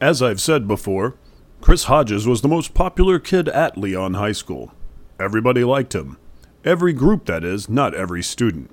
As 0.00 0.22
I've 0.22 0.40
said 0.40 0.66
before, 0.66 1.16
Chris 1.60 1.84
Hodges 1.84 2.26
was 2.26 2.40
the 2.40 2.48
most 2.48 2.72
popular 2.72 3.18
kid 3.18 3.50
at 3.50 3.76
Leon 3.76 4.14
High 4.14 4.32
School. 4.32 4.72
Everybody 5.18 5.62
liked 5.62 5.94
him. 5.94 6.16
Every 6.64 6.94
group, 6.94 7.26
that 7.26 7.44
is, 7.44 7.68
not 7.68 7.94
every 7.94 8.22
student. 8.22 8.70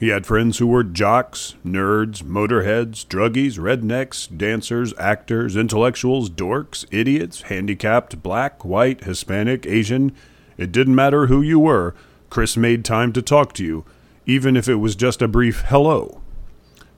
He 0.00 0.08
had 0.08 0.26
friends 0.26 0.58
who 0.58 0.66
were 0.66 0.82
jocks, 0.82 1.54
nerds, 1.64 2.24
motorheads, 2.24 3.06
druggies, 3.06 3.60
rednecks, 3.60 4.26
dancers, 4.36 4.92
actors, 4.98 5.56
intellectuals, 5.56 6.28
dorks, 6.28 6.84
idiots, 6.90 7.42
handicapped, 7.42 8.20
black, 8.20 8.64
white, 8.64 9.04
Hispanic, 9.04 9.66
Asian. 9.66 10.12
It 10.58 10.72
didn't 10.72 10.96
matter 10.96 11.28
who 11.28 11.42
you 11.42 11.60
were, 11.60 11.94
Chris 12.28 12.56
made 12.56 12.84
time 12.84 13.12
to 13.12 13.22
talk 13.22 13.52
to 13.54 13.64
you, 13.64 13.84
even 14.26 14.56
if 14.56 14.68
it 14.68 14.74
was 14.76 14.96
just 14.96 15.22
a 15.22 15.28
brief 15.28 15.60
hello. 15.68 16.22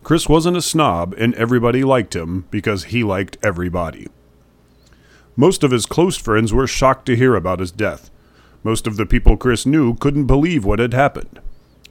Chris 0.02 0.28
wasn't 0.28 0.56
a 0.56 0.62
snob, 0.62 1.14
and 1.18 1.34
everybody 1.34 1.84
liked 1.84 2.16
him 2.16 2.46
because 2.50 2.84
he 2.84 3.04
liked 3.04 3.36
everybody. 3.42 4.08
Most 5.36 5.62
of 5.62 5.70
his 5.70 5.86
close 5.86 6.16
friends 6.16 6.52
were 6.52 6.66
shocked 6.66 7.06
to 7.06 7.16
hear 7.16 7.34
about 7.34 7.60
his 7.60 7.70
death. 7.70 8.10
Most 8.64 8.86
of 8.86 8.96
the 8.96 9.06
people 9.06 9.36
Chris 9.36 9.66
knew 9.66 9.94
couldn't 9.94 10.26
believe 10.26 10.64
what 10.64 10.78
had 10.78 10.94
happened. 10.94 11.40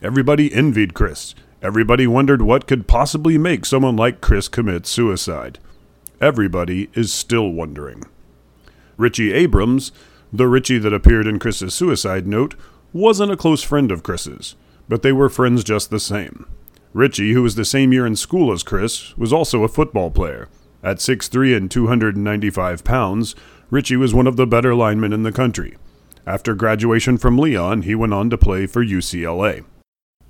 Everybody 0.02 0.52
envied 0.52 0.94
Chris. 0.94 1.34
Everybody 1.62 2.06
wondered 2.06 2.42
what 2.42 2.66
could 2.66 2.86
possibly 2.86 3.38
make 3.38 3.64
someone 3.64 3.96
like 3.96 4.20
Chris 4.20 4.48
commit 4.48 4.86
suicide. 4.86 5.58
Everybody 6.20 6.90
is 6.94 7.12
still 7.12 7.50
wondering. 7.50 8.04
Richie 8.96 9.32
Abrams, 9.32 9.92
the 10.32 10.46
Richie 10.46 10.78
that 10.78 10.92
appeared 10.92 11.26
in 11.26 11.38
Chris's 11.38 11.74
suicide 11.74 12.26
note, 12.26 12.54
wasn't 12.92 13.32
a 13.32 13.36
close 13.36 13.62
friend 13.62 13.90
of 13.90 14.02
Chris's, 14.02 14.56
but 14.88 15.02
they 15.02 15.12
were 15.12 15.28
friends 15.28 15.64
just 15.64 15.90
the 15.90 16.00
same. 16.00 16.46
Richie, 16.92 17.32
who 17.32 17.42
was 17.42 17.54
the 17.54 17.64
same 17.64 17.92
year 17.92 18.06
in 18.06 18.16
school 18.16 18.52
as 18.52 18.62
Chris, 18.62 19.16
was 19.16 19.32
also 19.32 19.62
a 19.62 19.68
football 19.68 20.10
player. 20.10 20.48
At 20.82 20.98
6'3 20.98 21.56
and 21.56 21.70
295 21.70 22.84
pounds, 22.84 23.34
Richie 23.70 23.96
was 23.96 24.14
one 24.14 24.26
of 24.26 24.36
the 24.36 24.46
better 24.46 24.74
linemen 24.74 25.12
in 25.12 25.22
the 25.22 25.32
country. 25.32 25.76
After 26.26 26.54
graduation 26.54 27.18
from 27.18 27.38
Leon, 27.38 27.82
he 27.82 27.94
went 27.94 28.14
on 28.14 28.30
to 28.30 28.38
play 28.38 28.66
for 28.66 28.84
UCLA. 28.84 29.64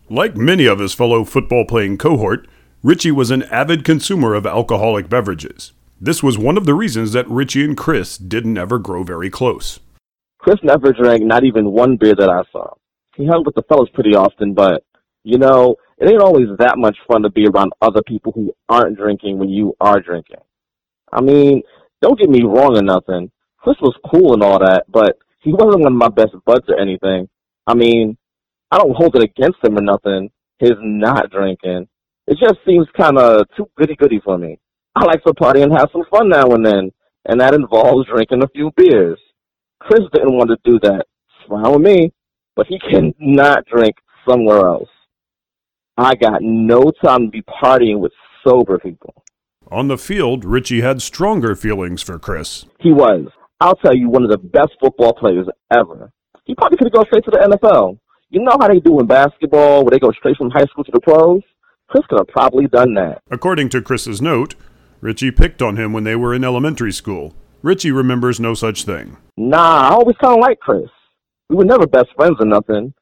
Like 0.09 0.37
many 0.37 0.67
of 0.67 0.79
his 0.79 0.95
fellow 0.95 1.25
football 1.25 1.65
playing 1.65 1.99
cohort, 1.99 2.49
Richie 2.83 3.11
was 3.11 3.31
an 3.31 3.43
avid 3.45 3.85
consumer 3.85 4.35
of 4.35 4.47
alcoholic 4.47 5.09
beverages. 5.09 5.73
This 6.01 6.23
was 6.23 6.39
one 6.39 6.57
of 6.57 6.65
the 6.65 6.75
reasons 6.75 7.13
that 7.13 7.29
Richie 7.29 7.65
and 7.65 7.77
Chris 7.77 8.17
didn't 8.17 8.57
ever 8.57 8.79
grow 8.79 9.03
very 9.03 9.29
close. 9.29 9.81
Chris 10.39 10.59
never 10.63 10.93
drank 10.93 11.25
not 11.25 11.45
even 11.45 11.73
one 11.73 11.97
beer 11.97 12.15
that 12.15 12.31
I 12.31 12.43
saw. 12.53 12.75
He 13.17 13.27
hung 13.27 13.43
with 13.45 13.57
the 13.57 13.65
fellas 13.69 13.91
pretty 13.93 14.15
often, 14.15 14.55
but, 14.55 14.85
you 15.29 15.37
know, 15.37 15.77
it 15.99 16.09
ain't 16.09 16.23
always 16.23 16.47
that 16.59 16.79
much 16.79 16.97
fun 17.07 17.21
to 17.23 17.31
be 17.31 17.47
around 17.47 17.73
other 17.83 18.01
people 18.07 18.33
who 18.33 18.51
aren't 18.67 18.97
drinking 18.97 19.39
when 19.39 19.51
you 19.51 19.75
are 19.79 20.01
drinking. 20.01 20.41
I 21.13 21.21
mean, 21.21 21.61
don't 22.01 22.19
get 22.19 22.31
me 22.31 22.45
wrong 22.45 22.79
or 22.79 22.83
nothing. 22.83 23.31
Chris 23.59 23.77
was 23.83 23.95
cool 24.11 24.33
and 24.33 24.43
all 24.43 24.59
that, 24.59 24.85
but 24.89 25.19
he 25.41 25.53
wasn't 25.53 25.83
one 25.83 25.93
of 25.93 25.99
my 25.99 26.09
best 26.09 26.33
buds 26.47 26.65
or 26.69 26.81
anything. 26.81 27.29
I 27.67 27.75
mean, 27.75 28.17
I 28.71 28.79
don't 28.79 28.97
hold 28.97 29.17
it 29.17 29.23
against 29.23 29.63
him 29.63 29.77
or 29.77 29.83
nothing, 29.83 30.31
his 30.61 30.73
not 30.81 31.31
drinking. 31.31 31.89
It 32.27 32.39
just 32.41 32.61
seems 32.67 32.87
kind 32.97 33.19
of 33.19 33.45
too 33.55 33.69
goody 33.77 33.97
goody 33.97 34.23
for 34.25 34.39
me. 34.39 34.59
I 34.97 35.05
like 35.05 35.23
to 35.25 35.35
party 35.35 35.61
and 35.61 35.73
have 35.73 35.91
some 35.93 36.05
fun 36.11 36.31
now 36.31 36.53
and 36.53 36.65
then, 36.65 36.91
and 37.27 37.39
that 37.43 37.53
involves 37.53 38.09
drinking 38.09 38.43
a 38.43 38.49
few 38.49 38.71
beers. 38.77 39.21
Chris 39.79 40.01
didn't 40.15 40.35
want 40.35 40.49
to 40.49 40.57
do 40.65 40.79
that. 40.85 41.05
Fine 41.47 41.71
with 41.71 41.83
me, 41.83 42.13
but 42.57 42.67
he 42.67 42.79
cannot 42.79 43.67
drink 43.67 43.95
somewhere 44.27 44.61
else. 44.61 44.89
I 45.99 46.15
got 46.15 46.43
no 46.43 46.93
time 47.05 47.27
to 47.27 47.29
be 47.29 47.43
partying 47.43 47.99
with 47.99 48.13
sober 48.47 48.79
people. 48.79 49.25
On 49.73 49.89
the 49.89 49.99
field, 49.99 50.45
Richie 50.45 50.81
had 50.81 51.03
stronger 51.03 51.57
feelings 51.57 52.03
for 52.03 52.21
Chris. 52.21 52.65
He 52.79 52.93
was. 52.93 53.27
I'll 53.61 53.75
tell 53.75 53.97
you, 53.97 54.09
one 54.09 54.23
of 54.23 54.31
the 54.31 54.39
best 54.39 54.71
football 54.81 55.13
players 55.13 55.49
ever. 55.77 56.13
He 56.45 56.55
probably 56.55 56.79
could 56.79 56.87
have 56.87 56.93
gone 56.93 57.07
straight 57.07 57.25
to 57.25 57.33
the 57.33 57.59
NFL. 57.61 57.99
You 58.31 58.43
know 58.43 58.57
how 58.61 58.69
they 58.69 58.79
do 58.79 59.01
in 59.01 59.09
basketball, 59.09 59.83
where 59.83 59.91
they 59.91 59.99
go 59.99 60.13
straight 60.13 60.37
from 60.37 60.51
high 60.51 60.67
school 60.67 60.85
to 60.85 60.93
the 60.93 61.01
pros? 61.01 61.43
Chris 61.89 62.05
could 62.09 62.21
have 62.21 62.29
probably 62.29 62.69
done 62.69 62.95
that. 62.95 63.21
According 63.29 63.69
to 63.71 63.83
Chris's 63.83 64.23
note, 64.23 64.55
Richie 65.01 65.33
picked 65.33 65.61
on 65.61 65.77
him 65.77 65.93
when 65.93 66.05
they 66.05 66.15
were 66.15 66.33
in 66.33 66.45
elementary 66.45 66.93
school. 66.93 67.35
Richie 67.63 67.91
remembers 67.91 68.39
no 68.39 68.55
such 68.55 68.85
thing. 68.85 69.17
Nah, 69.37 69.89
I 69.89 69.95
always 69.95 70.17
kind 70.23 70.39
of 70.39 70.43
liked 70.43 70.61
Chris. 70.61 70.89
We 71.51 71.57
were 71.57 71.65
never 71.65 71.89
best 71.89 72.11
friends 72.15 72.37
or 72.39 72.47
nothing, 72.47 72.95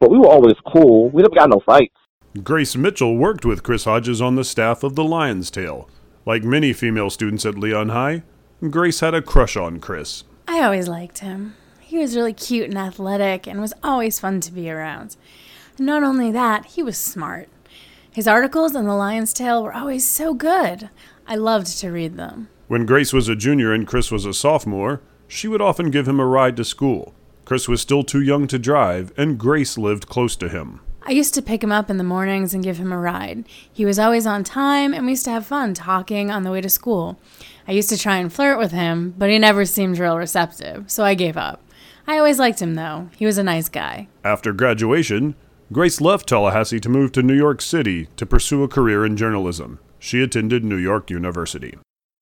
but 0.00 0.10
we 0.10 0.18
were 0.18 0.28
always 0.28 0.56
cool. 0.70 1.08
We 1.08 1.22
never 1.22 1.34
got 1.34 1.48
no 1.48 1.62
fights. 1.64 1.94
Grace 2.40 2.74
Mitchell 2.76 3.18
worked 3.18 3.44
with 3.44 3.62
Chris 3.62 3.84
Hodges 3.84 4.22
on 4.22 4.36
the 4.36 4.44
staff 4.44 4.82
of 4.82 4.94
the 4.94 5.04
Lion's 5.04 5.50
Tail. 5.50 5.86
Like 6.24 6.42
many 6.42 6.72
female 6.72 7.10
students 7.10 7.44
at 7.44 7.58
Leon 7.58 7.90
High, 7.90 8.22
Grace 8.70 9.00
had 9.00 9.12
a 9.12 9.20
crush 9.20 9.54
on 9.54 9.80
Chris. 9.80 10.24
I 10.48 10.62
always 10.62 10.88
liked 10.88 11.18
him. 11.18 11.56
He 11.78 11.98
was 11.98 12.16
really 12.16 12.32
cute 12.32 12.70
and 12.70 12.78
athletic 12.78 13.46
and 13.46 13.60
was 13.60 13.74
always 13.82 14.18
fun 14.18 14.40
to 14.40 14.52
be 14.52 14.70
around. 14.70 15.16
And 15.76 15.86
not 15.86 16.02
only 16.02 16.32
that, 16.32 16.64
he 16.64 16.82
was 16.82 16.96
smart. 16.96 17.50
His 18.10 18.26
articles 18.26 18.74
in 18.74 18.86
the 18.86 18.94
Lion's 18.94 19.34
Tail 19.34 19.62
were 19.62 19.74
always 19.74 20.06
so 20.08 20.32
good. 20.32 20.88
I 21.26 21.36
loved 21.36 21.66
to 21.80 21.90
read 21.92 22.16
them. 22.16 22.48
When 22.66 22.86
Grace 22.86 23.12
was 23.12 23.28
a 23.28 23.36
junior 23.36 23.74
and 23.74 23.86
Chris 23.86 24.10
was 24.10 24.24
a 24.24 24.32
sophomore, 24.32 25.02
she 25.28 25.48
would 25.48 25.60
often 25.60 25.90
give 25.90 26.08
him 26.08 26.18
a 26.18 26.24
ride 26.24 26.56
to 26.56 26.64
school. 26.64 27.12
Chris 27.44 27.68
was 27.68 27.82
still 27.82 28.02
too 28.02 28.22
young 28.22 28.46
to 28.46 28.58
drive, 28.58 29.12
and 29.18 29.38
Grace 29.38 29.76
lived 29.76 30.08
close 30.08 30.34
to 30.36 30.48
him. 30.48 30.80
I 31.04 31.10
used 31.10 31.34
to 31.34 31.42
pick 31.42 31.64
him 31.64 31.72
up 31.72 31.90
in 31.90 31.96
the 31.96 32.04
mornings 32.04 32.54
and 32.54 32.62
give 32.62 32.78
him 32.78 32.92
a 32.92 32.98
ride. 32.98 33.44
He 33.72 33.84
was 33.84 33.98
always 33.98 34.26
on 34.26 34.44
time, 34.44 34.94
and 34.94 35.04
we 35.04 35.12
used 35.12 35.24
to 35.24 35.32
have 35.32 35.44
fun 35.44 35.74
talking 35.74 36.30
on 36.30 36.44
the 36.44 36.50
way 36.50 36.60
to 36.60 36.68
school. 36.68 37.18
I 37.66 37.72
used 37.72 37.88
to 37.88 37.98
try 37.98 38.18
and 38.18 38.32
flirt 38.32 38.58
with 38.58 38.70
him, 38.70 39.14
but 39.18 39.28
he 39.28 39.38
never 39.38 39.64
seemed 39.64 39.98
real 39.98 40.16
receptive, 40.16 40.90
so 40.90 41.04
I 41.04 41.14
gave 41.14 41.36
up. 41.36 41.62
I 42.06 42.18
always 42.18 42.38
liked 42.38 42.62
him, 42.62 42.74
though. 42.74 43.08
He 43.16 43.26
was 43.26 43.38
a 43.38 43.42
nice 43.42 43.68
guy. 43.68 44.08
After 44.24 44.52
graduation, 44.52 45.34
Grace 45.72 46.00
left 46.00 46.28
Tallahassee 46.28 46.80
to 46.80 46.88
move 46.88 47.12
to 47.12 47.22
New 47.22 47.36
York 47.36 47.62
City 47.62 48.08
to 48.16 48.26
pursue 48.26 48.62
a 48.62 48.68
career 48.68 49.04
in 49.04 49.16
journalism. 49.16 49.78
She 49.98 50.22
attended 50.22 50.64
New 50.64 50.76
York 50.76 51.10
University. 51.10 51.78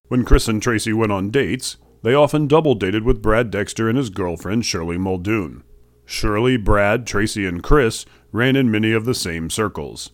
When 0.09 0.25
Chris 0.25 0.49
and 0.49 0.63
Tracy 0.63 0.93
went 0.93 1.13
on 1.13 1.31
dates, 1.31 1.77
they 2.03 2.15
often 2.15 2.47
double 2.47 2.75
dated 2.75 3.05
with 3.05 3.23
Brad 3.23 3.51
Dexter 3.51 3.89
and 3.89 3.99
his 3.99 4.11
girlfriend 4.11 4.65
Shirley 4.65 4.99
Muldoon. 4.99 5.65
Shirley, 6.11 6.57
Brad, 6.57 7.07
Tracy, 7.07 7.47
and 7.47 7.63
Chris 7.63 8.05
ran 8.33 8.57
in 8.57 8.69
many 8.69 8.91
of 8.91 9.05
the 9.05 9.15
same 9.15 9.49
circles. 9.49 10.11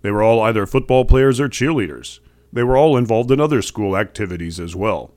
They 0.00 0.10
were 0.10 0.22
all 0.22 0.40
either 0.40 0.64
football 0.64 1.04
players 1.04 1.38
or 1.38 1.50
cheerleaders. 1.50 2.20
They 2.50 2.62
were 2.62 2.78
all 2.78 2.96
involved 2.96 3.30
in 3.30 3.40
other 3.40 3.60
school 3.60 3.94
activities 3.94 4.58
as 4.58 4.74
well. 4.74 5.12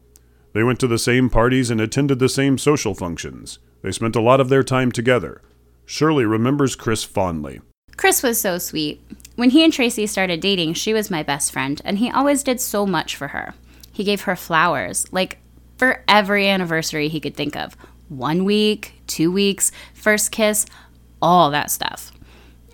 They 0.51 0.63
went 0.63 0.81
to 0.81 0.87
the 0.87 0.99
same 0.99 1.29
parties 1.29 1.69
and 1.69 1.79
attended 1.79 2.19
the 2.19 2.27
same 2.27 2.57
social 2.57 2.93
functions. 2.93 3.59
They 3.81 3.93
spent 3.93 4.17
a 4.17 4.21
lot 4.21 4.41
of 4.41 4.49
their 4.49 4.63
time 4.63 4.91
together. 4.91 5.41
Shirley 5.85 6.25
remembers 6.25 6.75
Chris 6.75 7.05
fondly. 7.05 7.61
Chris 7.95 8.21
was 8.21 8.39
so 8.39 8.57
sweet. 8.57 9.01
When 9.37 9.51
he 9.51 9.63
and 9.63 9.71
Tracy 9.71 10.07
started 10.07 10.41
dating, 10.41 10.73
she 10.73 10.93
was 10.93 11.09
my 11.09 11.23
best 11.23 11.53
friend, 11.53 11.81
and 11.85 11.99
he 11.99 12.11
always 12.11 12.43
did 12.43 12.59
so 12.59 12.85
much 12.85 13.15
for 13.15 13.29
her. 13.29 13.53
He 13.93 14.03
gave 14.03 14.23
her 14.23 14.35
flowers, 14.35 15.05
like 15.13 15.37
for 15.77 16.03
every 16.05 16.49
anniversary 16.49 17.07
he 17.07 17.21
could 17.21 17.35
think 17.35 17.55
of 17.55 17.77
one 18.09 18.45
week, 18.45 18.93
two 19.07 19.31
weeks, 19.31 19.71
first 19.93 20.31
kiss, 20.31 20.65
all 21.21 21.51
that 21.51 21.71
stuff. 21.71 22.11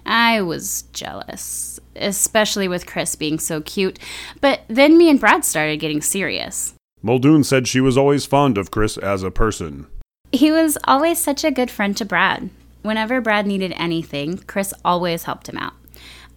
I 0.05 0.41
was 0.41 0.83
jealous, 0.93 1.79
especially 1.95 2.67
with 2.67 2.85
Chris 2.85 3.15
being 3.15 3.39
so 3.39 3.61
cute, 3.61 3.99
but 4.41 4.61
then 4.67 4.97
me 4.97 5.09
and 5.09 5.19
Brad 5.19 5.45
started 5.45 5.79
getting 5.79 6.01
serious. 6.01 6.73
Muldoon 7.01 7.43
said 7.43 7.67
she 7.67 7.81
was 7.81 7.97
always 7.97 8.25
fond 8.25 8.57
of 8.57 8.71
Chris 8.71 8.97
as 8.97 9.23
a 9.23 9.31
person. 9.31 9.87
He 10.31 10.51
was 10.51 10.77
always 10.85 11.19
such 11.19 11.43
a 11.43 11.51
good 11.51 11.69
friend 11.69 11.95
to 11.97 12.05
Brad. 12.05 12.49
Whenever 12.81 13.21
Brad 13.21 13.45
needed 13.45 13.73
anything, 13.75 14.39
Chris 14.39 14.73
always 14.83 15.23
helped 15.23 15.47
him 15.47 15.57
out. 15.57 15.73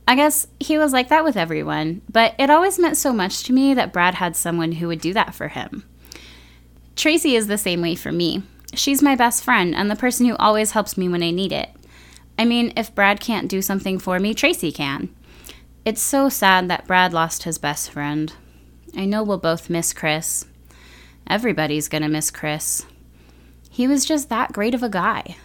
I 0.08 0.14
guess 0.14 0.46
he 0.60 0.78
was 0.78 0.92
like 0.92 1.08
that 1.08 1.24
with 1.24 1.36
everyone, 1.36 2.02
but 2.10 2.34
it 2.38 2.50
always 2.50 2.78
meant 2.78 2.96
so 2.96 3.12
much 3.12 3.42
to 3.44 3.52
me 3.52 3.74
that 3.74 3.92
Brad 3.92 4.14
had 4.14 4.36
someone 4.36 4.72
who 4.72 4.86
would 4.86 5.00
do 5.00 5.12
that 5.14 5.34
for 5.34 5.48
him. 5.48 5.84
Tracy 6.94 7.34
is 7.34 7.48
the 7.48 7.58
same 7.58 7.82
way 7.82 7.96
for 7.96 8.12
me. 8.12 8.42
She's 8.76 9.02
my 9.02 9.16
best 9.16 9.42
friend 9.42 9.74
and 9.74 9.90
the 9.90 9.96
person 9.96 10.26
who 10.26 10.36
always 10.36 10.72
helps 10.72 10.98
me 10.98 11.08
when 11.08 11.22
I 11.22 11.30
need 11.30 11.50
it. 11.50 11.70
I 12.38 12.44
mean, 12.44 12.74
if 12.76 12.94
Brad 12.94 13.20
can't 13.20 13.48
do 13.48 13.62
something 13.62 13.98
for 13.98 14.18
me, 14.18 14.34
Tracy 14.34 14.70
can. 14.70 15.08
It's 15.86 16.02
so 16.02 16.28
sad 16.28 16.68
that 16.68 16.86
Brad 16.86 17.14
lost 17.14 17.44
his 17.44 17.56
best 17.56 17.90
friend. 17.90 18.34
I 18.94 19.06
know 19.06 19.22
we'll 19.22 19.38
both 19.38 19.70
miss 19.70 19.94
Chris. 19.94 20.44
Everybody's 21.26 21.88
gonna 21.88 22.08
miss 22.08 22.30
Chris. 22.30 22.84
He 23.70 23.88
was 23.88 24.04
just 24.04 24.28
that 24.28 24.52
great 24.52 24.74
of 24.74 24.82
a 24.82 24.90
guy. 24.90 25.36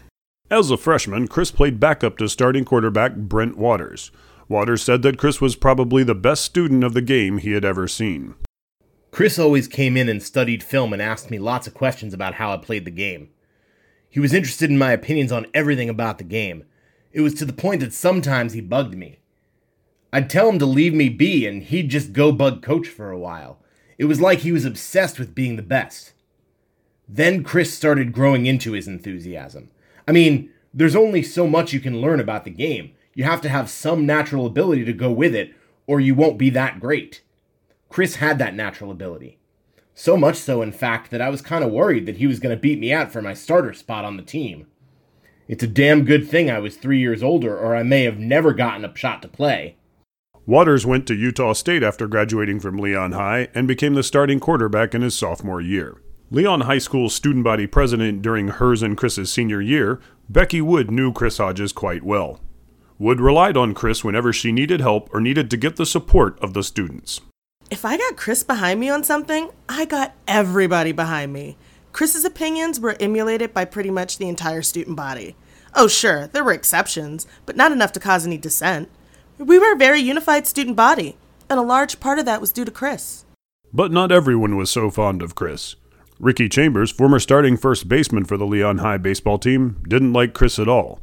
As 0.50 0.70
a 0.70 0.78
freshman, 0.78 1.30
Chris 1.30 1.52
played 1.52 1.80
backup 1.80 2.18
to 2.18 2.28
starting 2.28 2.66
quarterback 2.66 3.16
Brent 3.16 3.58
Waters. 3.58 4.12
Waters 4.50 4.84
said 4.84 5.02
that 5.04 5.18
Chris 5.18 5.40
was 5.40 5.56
probably 5.56 6.04
the 6.04 6.14
best 6.14 6.44
student 6.44 6.84
of 6.84 6.94
the 6.94 7.02
game 7.02 7.38
he 7.38 7.54
had 7.54 7.64
ever 7.64 7.88
seen. 7.88 8.36
Chris 9.12 9.38
always 9.38 9.68
came 9.68 9.98
in 9.98 10.08
and 10.08 10.24
studied 10.24 10.64
film 10.64 10.94
and 10.94 11.02
asked 11.02 11.30
me 11.30 11.38
lots 11.38 11.68
of 11.68 11.74
questions 11.74 12.14
about 12.14 12.36
how 12.36 12.54
I 12.54 12.58
played 12.58 12.86
the 12.86 12.92
game. 12.92 13.30
He 14.10 14.22
was 14.22 14.34
interested 14.34 14.70
in 14.70 14.78
my 14.78 14.94
opinions 14.94 15.32
on 15.32 15.48
everything 15.54 15.90
about 15.90 16.18
the 16.18 16.24
game. 16.24 16.64
It 17.12 17.22
was 17.22 17.34
to 17.36 17.46
the 17.46 17.54
point 17.54 17.82
that 17.82 17.94
sometimes 17.94 18.54
he 18.54 18.62
bugged 18.62 18.96
me. 18.96 19.20
I'd 20.14 20.30
tell 20.30 20.50
him 20.50 20.60
to 20.60 20.66
leave 20.66 20.94
me 20.94 21.10
be 21.10 21.46
and 21.46 21.62
he'd 21.62 21.90
just 21.90 22.14
go 22.14 22.32
bug 22.32 22.62
coach 22.62 22.88
for 22.88 23.12
a 23.12 23.20
while. 23.20 23.60
It 23.98 24.06
was 24.06 24.22
like 24.22 24.40
he 24.40 24.52
was 24.52 24.66
obsessed 24.66 25.20
with 25.20 25.36
being 25.36 25.58
the 25.58 25.62
best. 25.62 26.14
Then 27.08 27.44
Chris 27.44 27.74
started 27.74 28.14
growing 28.14 28.46
into 28.46 28.72
his 28.72 28.88
enthusiasm. 28.88 29.72
I 30.08 30.14
mean, 30.14 30.50
there's 30.74 30.96
only 30.96 31.22
so 31.22 31.48
much 31.48 31.74
you 31.74 31.82
can 31.82 32.00
learn 32.00 32.22
about 32.22 32.46
the 32.46 32.50
game. 32.50 32.94
You 33.14 33.26
have 33.26 33.42
to 33.42 33.50
have 33.50 33.70
some 33.70 34.06
natural 34.06 34.46
ability 34.46 34.86
to 34.86 34.94
go 34.94 35.12
with 35.12 35.36
it, 35.36 35.54
or 35.86 36.00
you 36.00 36.16
won't 36.16 36.38
be 36.38 36.50
that 36.52 36.80
great. 36.80 37.22
Chris 37.92 38.16
had 38.16 38.40
that 38.40 38.56
natural 38.56 38.90
ability. 38.90 39.38
So 39.94 40.16
much 40.16 40.38
so, 40.38 40.62
in 40.62 40.72
fact, 40.72 41.12
that 41.12 41.22
I 41.22 41.30
was 41.30 41.42
kind 41.42 41.62
of 41.62 41.72
worried 41.72 42.06
that 42.06 42.16
he 42.16 42.26
was 42.26 42.40
going 42.40 42.56
to 42.56 42.60
beat 42.60 42.80
me 42.80 42.94
out 42.94 43.12
for 43.12 43.22
my 43.22 43.34
starter 43.34 43.74
spot 43.74 44.06
on 44.06 44.16
the 44.16 44.24
team. 44.24 44.68
It's 45.50 45.62
a 45.62 45.68
damn 45.68 46.06
good 46.06 46.30
thing 46.30 46.50
I 46.50 46.60
was 46.60 46.78
three 46.78 47.00
years 47.00 47.22
older, 47.22 47.58
or 47.58 47.76
I 47.76 47.84
may 47.84 48.04
have 48.04 48.18
never 48.18 48.54
gotten 48.54 48.86
a 48.86 48.98
shot 48.98 49.22
to 49.24 49.28
play. 49.28 49.76
Waters 50.46 50.86
went 50.86 51.06
to 51.08 51.16
Utah 51.16 51.52
State 51.52 51.84
after 51.84 52.08
graduating 52.08 52.62
from 52.62 52.78
Leon 52.78 53.12
High 53.12 53.50
and 53.54 53.68
became 53.68 53.96
the 53.96 54.04
starting 54.04 54.40
quarterback 54.40 54.96
in 54.96 55.02
his 55.02 55.14
sophomore 55.14 55.60
year. 55.60 56.02
Leon 56.30 56.62
High 56.62 56.78
School's 56.78 57.14
student 57.14 57.44
body 57.44 57.68
president 57.68 58.22
during 58.22 58.48
hers 58.48 58.82
and 58.82 58.96
Chris's 58.96 59.30
senior 59.30 59.60
year, 59.60 60.00
Becky 60.30 60.62
Wood 60.62 60.90
knew 60.90 61.12
Chris 61.12 61.40
Hodges 61.40 61.74
quite 61.74 62.04
well. 62.04 62.40
Wood 62.98 63.20
relied 63.20 63.58
on 63.58 63.74
Chris 63.74 64.02
whenever 64.02 64.32
she 64.32 64.54
needed 64.54 64.80
help 64.80 65.10
or 65.14 65.20
needed 65.20 65.52
to 65.52 65.58
get 65.58 65.76
the 65.76 65.86
support 65.86 66.40
of 66.40 66.54
the 66.54 66.64
students. 66.64 67.20
If 67.72 67.86
I 67.86 67.96
got 67.96 68.18
Chris 68.18 68.44
behind 68.44 68.82
me 68.82 68.90
on 68.90 69.02
something, 69.06 69.50
I 69.70 69.86
got 69.86 70.14
everybody 70.28 70.92
behind 70.92 71.32
me. 71.32 71.56
Chris's 71.94 72.26
opinions 72.26 72.82
were 72.82 72.98
emulated 73.00 73.54
by 73.54 73.64
pretty 73.64 73.90
much 73.90 74.18
the 74.18 74.28
entire 74.28 74.62
student 74.62 74.98
body. 74.98 75.38
Oh, 75.74 75.88
sure, 75.88 76.28
there 76.28 76.44
were 76.44 76.52
exceptions, 76.52 77.26
but 77.46 77.56
not 77.56 77.72
enough 77.72 77.94
to 77.94 78.00
cause 78.02 78.28
any 78.28 78.38
dissent. 78.38 78.90
We 79.38 79.58
were 79.58 79.72
a 79.72 79.78
very 79.78 80.02
unified 80.02 80.48
student 80.48 80.76
body, 80.76 81.16
and 81.50 81.58
a 81.58 81.64
large 81.64 82.02
part 82.02 82.20
of 82.20 82.26
that 82.26 82.42
was 82.42 82.52
due 82.52 82.66
to 82.66 82.72
Chris. 82.72 83.24
But 83.72 83.94
not 83.94 84.12
everyone 84.12 84.58
was 84.58 84.70
so 84.70 84.92
fond 84.92 85.22
of 85.22 85.36
Chris. 85.36 85.78
Ricky 86.20 86.50
Chambers, 86.50 86.92
former 86.92 87.20
starting 87.20 87.56
first 87.56 87.88
baseman 87.88 88.26
for 88.26 88.36
the 88.36 88.46
Leon 88.46 88.80
High 88.80 88.98
baseball 88.98 89.40
team, 89.40 89.82
didn't 89.88 90.12
like 90.12 90.34
Chris 90.34 90.60
at 90.60 90.68
all. 90.68 91.00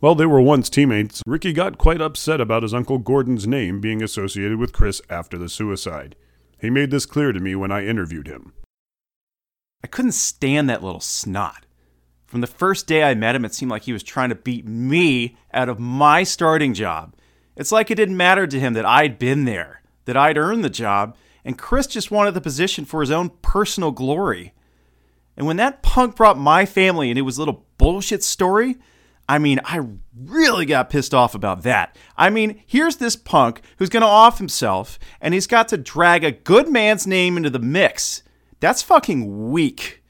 While 0.00 0.14
they 0.14 0.24
were 0.24 0.40
once 0.40 0.70
teammates, 0.70 1.22
Ricky 1.26 1.52
got 1.52 1.76
quite 1.76 2.00
upset 2.00 2.40
about 2.40 2.62
his 2.62 2.72
Uncle 2.72 2.96
Gordon's 2.96 3.46
name 3.46 3.82
being 3.82 4.02
associated 4.02 4.58
with 4.58 4.72
Chris 4.72 5.02
after 5.10 5.36
the 5.36 5.50
suicide. 5.50 6.16
He 6.58 6.70
made 6.70 6.90
this 6.90 7.04
clear 7.04 7.32
to 7.32 7.40
me 7.40 7.54
when 7.54 7.70
I 7.70 7.84
interviewed 7.84 8.26
him. 8.26 8.54
I 9.84 9.88
couldn't 9.88 10.12
stand 10.12 10.70
that 10.70 10.82
little 10.82 11.00
snot. 11.00 11.66
From 12.24 12.40
the 12.40 12.46
first 12.46 12.86
day 12.86 13.02
I 13.02 13.14
met 13.14 13.34
him, 13.34 13.44
it 13.44 13.52
seemed 13.52 13.70
like 13.70 13.82
he 13.82 13.92
was 13.92 14.02
trying 14.02 14.30
to 14.30 14.34
beat 14.34 14.64
me 14.66 15.36
out 15.52 15.68
of 15.68 15.78
my 15.78 16.22
starting 16.22 16.72
job. 16.72 17.14
It's 17.54 17.72
like 17.72 17.90
it 17.90 17.96
didn't 17.96 18.16
matter 18.16 18.46
to 18.46 18.60
him 18.60 18.72
that 18.72 18.86
I'd 18.86 19.18
been 19.18 19.44
there, 19.44 19.82
that 20.06 20.16
I'd 20.16 20.38
earned 20.38 20.64
the 20.64 20.70
job, 20.70 21.14
and 21.44 21.58
Chris 21.58 21.86
just 21.86 22.10
wanted 22.10 22.32
the 22.32 22.40
position 22.40 22.86
for 22.86 23.02
his 23.02 23.10
own 23.10 23.32
personal 23.42 23.90
glory. 23.90 24.54
And 25.36 25.46
when 25.46 25.58
that 25.58 25.82
punk 25.82 26.16
brought 26.16 26.38
my 26.38 26.64
family 26.64 27.10
into 27.10 27.26
his 27.26 27.38
little 27.38 27.66
bullshit 27.76 28.22
story, 28.22 28.76
I 29.30 29.38
mean, 29.38 29.60
I 29.64 29.86
really 30.26 30.66
got 30.66 30.90
pissed 30.90 31.14
off 31.14 31.36
about 31.36 31.62
that. 31.62 31.96
I 32.16 32.30
mean, 32.30 32.64
here's 32.66 32.96
this 32.96 33.14
punk 33.14 33.60
who's 33.76 33.88
going 33.88 34.00
to 34.00 34.08
off 34.08 34.38
himself, 34.38 34.98
and 35.20 35.32
he's 35.32 35.46
got 35.46 35.68
to 35.68 35.78
drag 35.78 36.24
a 36.24 36.32
good 36.32 36.68
man's 36.68 37.06
name 37.06 37.36
into 37.36 37.48
the 37.48 37.60
mix. 37.60 38.24
That's 38.58 38.82
fucking 38.82 39.52
weak. 39.52 40.02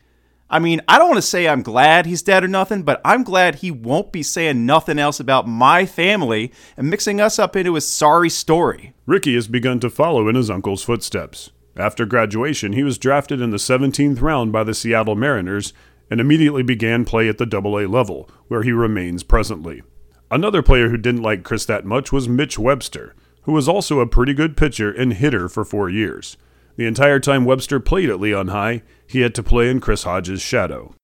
I 0.49 0.59
mean, 0.59 0.81
I 0.89 0.99
don't 0.99 1.11
want 1.11 1.19
to 1.19 1.23
say 1.23 1.47
I'm 1.47 1.61
glad 1.61 2.07
he's 2.07 2.23
dead 2.23 2.43
or 2.43 2.49
nothing, 2.49 2.83
but 2.83 3.03
I'm 3.05 3.23
glad 3.23 3.57
he 3.57 3.71
won't 3.71 4.11
be 4.11 4.23
saying 4.23 4.65
nothing 4.65 4.99
else 4.99 5.21
about 5.21 5.47
my 5.47 5.85
family 5.85 6.51
and 6.79 6.89
mixing 6.89 7.21
us 7.21 7.39
up 7.39 7.55
into 7.57 7.75
his 7.75 7.87
sorry 7.87 8.31
story. 8.31 8.95
Ricky 9.05 9.35
has 9.35 9.49
begun 9.49 9.81
to 9.81 9.91
follow 9.91 10.29
in 10.29 10.35
his 10.35 10.49
uncle's 10.49 10.83
footsteps. 10.83 11.51
After 11.77 12.07
graduation, 12.07 12.73
he 12.73 12.83
was 12.83 12.97
drafted 12.97 13.43
in 13.43 13.51
the 13.51 13.59
17th 13.59 14.23
round 14.23 14.51
by 14.51 14.65
the 14.65 14.75
Seattle 14.75 15.15
Mariners 15.15 15.75
and 16.11 16.21
immediately 16.21 16.62
began 16.62 17.05
play 17.05 17.29
at 17.29 17.39
the 17.39 17.47
AA 17.47 17.89
level, 17.89 18.29
where 18.49 18.62
he 18.62 18.73
remains 18.73 19.23
presently. 19.23 19.83
Another 20.31 20.62
player 20.62 20.89
who 20.89 20.97
didn't 20.97 21.23
like 21.23 21.45
Chris 21.45 21.65
that 21.67 21.85
much 21.85 22.12
was 22.12 22.29
Mitch 22.29 22.59
Webster, 22.59 23.15
who 23.43 23.53
was 23.53 23.69
also 23.69 24.01
a 24.01 24.07
pretty 24.07 24.35
good 24.35 24.57
pitcher 24.57 24.93
and 24.93 25.15
hitter 25.15 25.49
for 25.49 25.65
four 25.65 25.89
years. 25.89 26.37
The 26.77 26.87
entire 26.87 27.21
time 27.21 27.45
Webster 27.45 27.81
played 27.81 28.11
at 28.11 28.21
Leon 28.21 28.49
High, 28.49 28.83
he 29.07 29.21
had 29.21 29.35
to 29.37 29.43
play 29.43 29.71
in 29.71 29.81
Chris 29.81 30.05
Hodges' 30.05 30.43
shadow. 30.43 30.95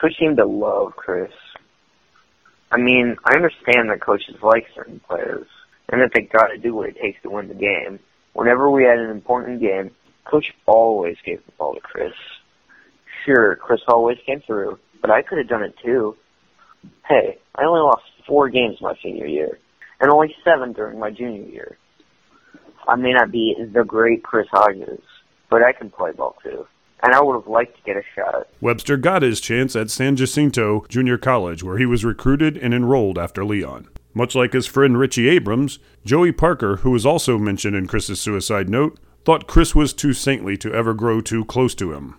Coach 0.00 0.14
seemed 0.18 0.38
to 0.38 0.46
love 0.46 0.96
Chris. 0.96 1.30
I 2.72 2.78
mean, 2.78 3.16
I 3.24 3.34
understand 3.34 3.90
that 3.90 4.00
coaches 4.00 4.36
like 4.42 4.66
certain 4.74 5.00
players, 5.00 5.46
and 5.88 6.00
that 6.00 6.12
they 6.14 6.22
got 6.22 6.48
to 6.48 6.58
do 6.58 6.74
what 6.74 6.88
it 6.88 6.96
takes 7.00 7.20
to 7.22 7.30
win 7.30 7.48
the 7.48 7.54
game. 7.54 7.98
Whenever 8.32 8.70
we 8.70 8.84
had 8.84 8.98
an 8.98 9.10
important 9.10 9.60
game, 9.60 9.90
Coach 10.24 10.52
always 10.66 11.16
gave 11.24 11.44
the 11.44 11.52
ball 11.52 11.74
to 11.74 11.80
Chris. 11.80 12.12
Sure, 13.24 13.56
Chris 13.56 13.80
always 13.88 14.18
came 14.26 14.40
through, 14.46 14.78
but 15.00 15.10
I 15.10 15.22
could 15.22 15.38
have 15.38 15.48
done 15.48 15.62
it 15.62 15.74
too. 15.84 16.16
Hey, 17.08 17.38
I 17.56 17.64
only 17.64 17.80
lost 17.80 18.02
four 18.26 18.48
games 18.48 18.78
my 18.80 18.94
senior 19.02 19.26
year, 19.26 19.58
and 20.00 20.10
only 20.10 20.34
seven 20.44 20.72
during 20.72 20.98
my 20.98 21.10
junior 21.10 21.48
year. 21.48 21.78
I 22.88 22.96
may 22.96 23.12
not 23.12 23.30
be 23.30 23.54
the 23.72 23.84
great 23.84 24.22
Chris 24.22 24.46
Hodges, 24.50 25.00
but 25.50 25.62
I 25.62 25.72
can 25.72 25.90
play 25.90 26.12
ball 26.12 26.36
too. 26.42 26.66
And 27.02 27.14
I 27.14 27.22
would 27.22 27.34
have 27.34 27.46
liked 27.46 27.76
to 27.76 27.82
get 27.82 27.96
a 27.96 28.02
shot. 28.14 28.48
Webster 28.60 28.96
got 28.98 29.22
his 29.22 29.40
chance 29.40 29.74
at 29.74 29.90
San 29.90 30.16
Jacinto 30.16 30.84
Junior 30.88 31.16
College, 31.16 31.62
where 31.62 31.78
he 31.78 31.86
was 31.86 32.04
recruited 32.04 32.58
and 32.58 32.74
enrolled 32.74 33.18
after 33.18 33.42
Leon. 33.44 33.88
Much 34.12 34.34
like 34.34 34.52
his 34.52 34.66
friend 34.66 34.98
Richie 34.98 35.28
Abrams, 35.28 35.78
Joey 36.04 36.32
Parker, 36.32 36.76
who 36.76 36.90
was 36.90 37.06
also 37.06 37.38
mentioned 37.38 37.74
in 37.74 37.86
Chris's 37.86 38.20
suicide 38.20 38.68
note, 38.68 38.98
thought 39.24 39.46
Chris 39.46 39.74
was 39.74 39.94
too 39.94 40.12
saintly 40.12 40.56
to 40.58 40.74
ever 40.74 40.92
grow 40.92 41.20
too 41.20 41.44
close 41.44 41.74
to 41.76 41.92
him. 41.92 42.16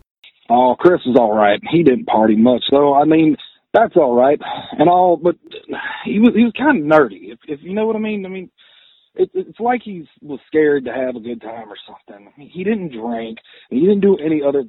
Oh, 0.52 0.76
Chris 0.78 1.02
is 1.06 1.16
all 1.18 1.36
right. 1.36 1.60
He 1.72 1.84
didn't 1.84 2.08
party 2.08 2.36
much, 2.36 2.64
though. 2.72 2.94
I 2.94 3.06
mean, 3.06 3.38
that's 3.74 3.96
all 3.96 4.16
right 4.16 4.40
and 4.78 4.90
all, 4.90 5.18
but 5.18 5.36
he 6.06 6.20
was 6.20 6.32
he 6.36 6.44
was 6.44 6.54
kind 6.58 6.80
of 6.80 6.86
nerdy, 6.86 7.32
if 7.32 7.40
if 7.48 7.60
you 7.64 7.74
know 7.74 7.86
what 7.88 7.96
I 7.96 8.00
mean. 8.00 8.26
I 8.26 8.30
mean, 8.30 8.50
it, 9.16 9.32
it's 9.34 9.60
like 9.60 9.82
he 9.84 10.08
was 10.22 10.40
scared 10.48 10.86
to 10.86 10.94
have 10.94 11.16
a 11.16 11.22
good 11.22 11.42
time 11.42 11.70
or 11.70 11.78
something. 11.88 12.34
He 12.38 12.64
didn't 12.66 12.92
drink, 12.92 13.38
and 13.70 13.80
he 13.80 13.86
didn't 13.86 14.02
do 14.02 14.18
any 14.18 14.42
other 14.46 14.66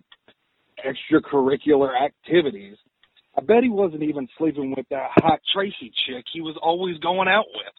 extracurricular 0.87 1.91
activities. 2.01 2.77
I 3.37 3.41
bet 3.41 3.63
he 3.63 3.71
wasn't 3.71 4.03
even 4.03 4.29
sleeping 4.39 4.75
with 4.77 4.87
that 4.91 5.11
hot 5.17 5.41
Tracy 5.55 5.93
chick 6.07 6.25
he 6.33 6.41
was 6.43 6.57
always 6.63 6.99
going 6.99 7.29
out 7.29 7.47
with. 7.55 7.73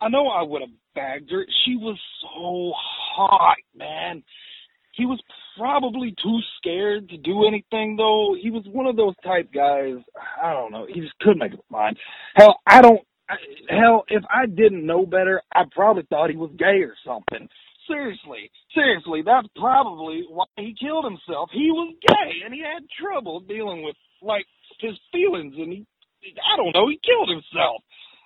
I 0.00 0.08
know 0.08 0.28
I 0.28 0.42
would 0.42 0.62
have 0.62 0.70
bagged 0.94 1.30
her. 1.30 1.46
She 1.64 1.76
was 1.76 1.98
so 2.22 2.72
hot, 2.76 3.56
man. 3.76 4.22
He 4.96 5.06
was 5.06 5.20
probably 5.58 6.14
too 6.22 6.38
scared 6.58 7.08
to 7.10 7.16
do 7.16 7.46
anything, 7.46 7.96
though. 7.96 8.36
He 8.40 8.50
was 8.50 8.64
one 8.70 8.86
of 8.86 8.96
those 8.96 9.14
type 9.24 9.52
guys. 9.52 9.96
I 10.42 10.52
don't 10.52 10.72
know. 10.72 10.86
He 10.86 11.00
just 11.00 11.18
couldn't 11.20 11.38
make 11.38 11.52
up 11.52 11.58
his 11.58 11.70
mind. 11.70 11.96
Hell, 12.36 12.60
I 12.66 12.80
don't. 12.80 13.00
Hell, 13.68 14.04
if 14.08 14.22
I 14.30 14.46
didn't 14.46 14.86
know 14.86 15.06
better, 15.06 15.42
I 15.54 15.62
probably 15.74 16.04
thought 16.10 16.30
he 16.30 16.36
was 16.36 16.52
gay 16.58 16.84
or 16.84 16.94
something. 17.06 17.48
Seriously, 17.88 18.50
seriously, 18.74 19.22
that's 19.24 19.48
probably 19.56 20.24
why 20.28 20.44
he 20.56 20.74
killed 20.78 21.04
himself. 21.04 21.50
He 21.52 21.70
was 21.70 21.94
gay 22.06 22.44
and 22.44 22.54
he 22.54 22.60
had 22.60 22.84
trouble 23.00 23.40
dealing 23.40 23.82
with 23.82 23.96
like 24.22 24.46
his 24.80 24.92
feelings, 25.12 25.54
and 25.56 25.72
he, 25.72 25.86
I 26.40 26.56
don't 26.56 26.74
know, 26.74 26.88
he 26.88 27.00
killed 27.04 27.28
himself. 27.28 27.82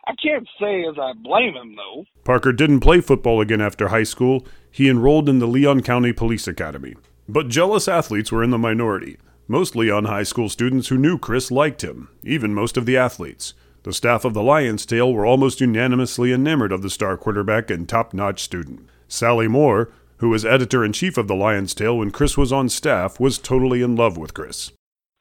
I 0.09 0.15
can't 0.23 0.49
say 0.59 0.85
as 0.89 0.97
I 0.99 1.13
blame 1.23 1.55
him, 1.55 1.77
though. 1.77 2.07
Parker 2.25 2.53
didn't 2.53 2.81
play 2.81 3.03
football 3.03 3.43
again 3.43 3.61
after 3.61 3.89
high 3.89 4.05
school. 4.05 4.47
He 4.71 4.89
enrolled 4.89 5.29
in 5.29 5.39
the 5.39 5.47
Leon 5.47 5.83
County 5.83 6.15
Police 6.15 6.49
Academy. 6.49 6.95
But 7.29 7.49
jealous 7.49 7.87
athletes 7.89 8.33
were 8.33 8.43
in 8.43 8.51
the 8.51 8.57
minority. 8.57 9.19
Most 9.47 9.77
Leon 9.77 10.07
High 10.07 10.23
School 10.23 10.49
students 10.49 10.89
who 10.89 10.97
knew 10.97 11.19
Chris 11.19 11.51
liked 11.51 11.85
him, 11.85 12.09
even 12.23 12.55
most 12.55 12.79
of 12.79 12.87
the 12.87 12.97
athletes. 12.97 13.53
The 13.83 13.93
staff 13.93 14.25
of 14.25 14.33
the 14.33 14.43
Lion's 14.43 14.87
Tail 14.87 15.13
were 15.13 15.27
almost 15.27 15.61
unanimously 15.61 16.33
enamored 16.33 16.73
of 16.73 16.81
the 16.81 16.91
star 16.91 17.19
quarterback 17.19 17.71
and 17.71 17.87
top 17.87 18.15
notch 18.15 18.43
student. 18.43 18.89
Sally 19.09 19.47
Moore, 19.47 19.93
who 20.19 20.31
was 20.31 20.45
editor 20.45 20.85
in 20.85 20.93
chief 20.93 21.19
of 21.19 21.29
the 21.29 21.35
Lion's 21.35 21.75
Tail 21.75 21.99
when 21.99 22.11
Chris 22.11 22.37
was 22.37 22.53
on 22.53 22.69
staff, 22.69 23.21
was 23.21 23.39
totally 23.39 23.83
in 23.83 23.95
love 23.95 24.17
with 24.17 24.33
Chris. 24.33 24.73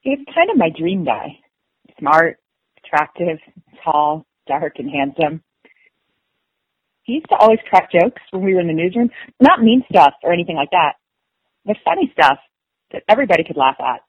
He's 0.02 0.20
kind 0.34 0.50
of 0.50 0.58
my 0.58 0.70
dream 0.70 1.04
guy. 1.04 1.40
Smart, 2.00 2.38
attractive, 2.84 3.40
tall, 3.84 4.26
dark 4.48 4.74
and 4.80 4.90
handsome. 4.90 5.42
He 7.04 7.14
used 7.14 7.30
to 7.30 7.36
always 7.36 7.60
crack 7.70 7.92
jokes 7.92 8.22
when 8.32 8.44
we 8.44 8.54
were 8.54 8.60
in 8.60 8.68
the 8.68 8.74
newsroom. 8.74 9.10
Not 9.40 9.62
mean 9.62 9.84
stuff 9.90 10.14
or 10.24 10.34
anything 10.34 10.56
like 10.56 10.72
that, 10.72 10.94
but 11.66 11.78
funny 11.86 12.12
stuff 12.12 12.40
that 12.92 13.04
everybody 13.08 13.44
could 13.44 13.58
laugh 13.58 13.78
at. 13.80 14.02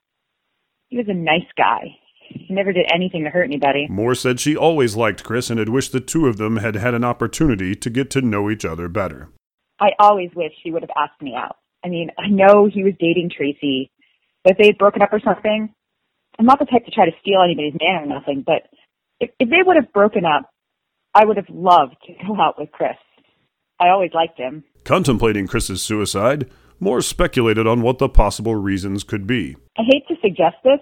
He 0.89 0.97
was 0.97 1.07
a 1.07 1.13
nice 1.13 1.47
guy. 1.57 1.95
He 2.29 2.53
never 2.53 2.73
did 2.73 2.87
anything 2.93 3.23
to 3.23 3.29
hurt 3.29 3.43
anybody. 3.43 3.87
Moore 3.89 4.15
said 4.15 4.39
she 4.39 4.55
always 4.55 4.95
liked 4.95 5.23
Chris 5.23 5.49
and 5.49 5.59
had 5.59 5.69
wished 5.69 5.91
the 5.91 5.99
two 5.99 6.27
of 6.27 6.37
them 6.37 6.57
had 6.57 6.75
had 6.75 6.93
an 6.93 7.03
opportunity 7.03 7.75
to 7.75 7.89
get 7.89 8.09
to 8.11 8.21
know 8.21 8.49
each 8.49 8.65
other 8.65 8.87
better. 8.87 9.29
I 9.79 9.91
always 9.97 10.29
wish 10.35 10.51
he 10.61 10.71
would 10.71 10.83
have 10.83 10.91
asked 10.95 11.21
me 11.21 11.35
out. 11.35 11.57
I 11.83 11.87
mean, 11.87 12.09
I 12.19 12.27
know 12.27 12.69
he 12.71 12.83
was 12.83 12.93
dating 12.99 13.31
Tracy, 13.35 13.91
but 14.43 14.51
if 14.51 14.57
they 14.57 14.67
had 14.67 14.77
broken 14.77 15.01
up 15.01 15.13
or 15.13 15.21
something, 15.21 15.73
I'm 16.37 16.45
not 16.45 16.59
the 16.59 16.65
type 16.65 16.85
to 16.85 16.91
try 16.91 17.05
to 17.05 17.15
steal 17.21 17.41
anybody's 17.43 17.79
man 17.79 18.03
or 18.03 18.05
nothing, 18.05 18.43
but 18.45 18.67
if, 19.19 19.31
if 19.39 19.49
they 19.49 19.63
would 19.65 19.75
have 19.75 19.91
broken 19.93 20.25
up, 20.25 20.49
I 21.13 21.25
would 21.25 21.37
have 21.37 21.49
loved 21.49 21.95
to 22.05 22.13
go 22.25 22.39
out 22.39 22.57
with 22.57 22.71
Chris. 22.71 22.97
I 23.79 23.89
always 23.89 24.11
liked 24.13 24.37
him. 24.37 24.63
Contemplating 24.83 25.47
Chris's 25.47 25.81
suicide, 25.81 26.49
Moore 26.79 27.01
speculated 27.01 27.67
on 27.67 27.81
what 27.81 27.97
the 27.97 28.09
possible 28.09 28.55
reasons 28.55 29.03
could 29.03 29.27
be. 29.27 29.55
I 29.77 29.83
hate 29.83 30.07
to 30.07 30.15
suggest 30.21 30.57
this, 30.63 30.79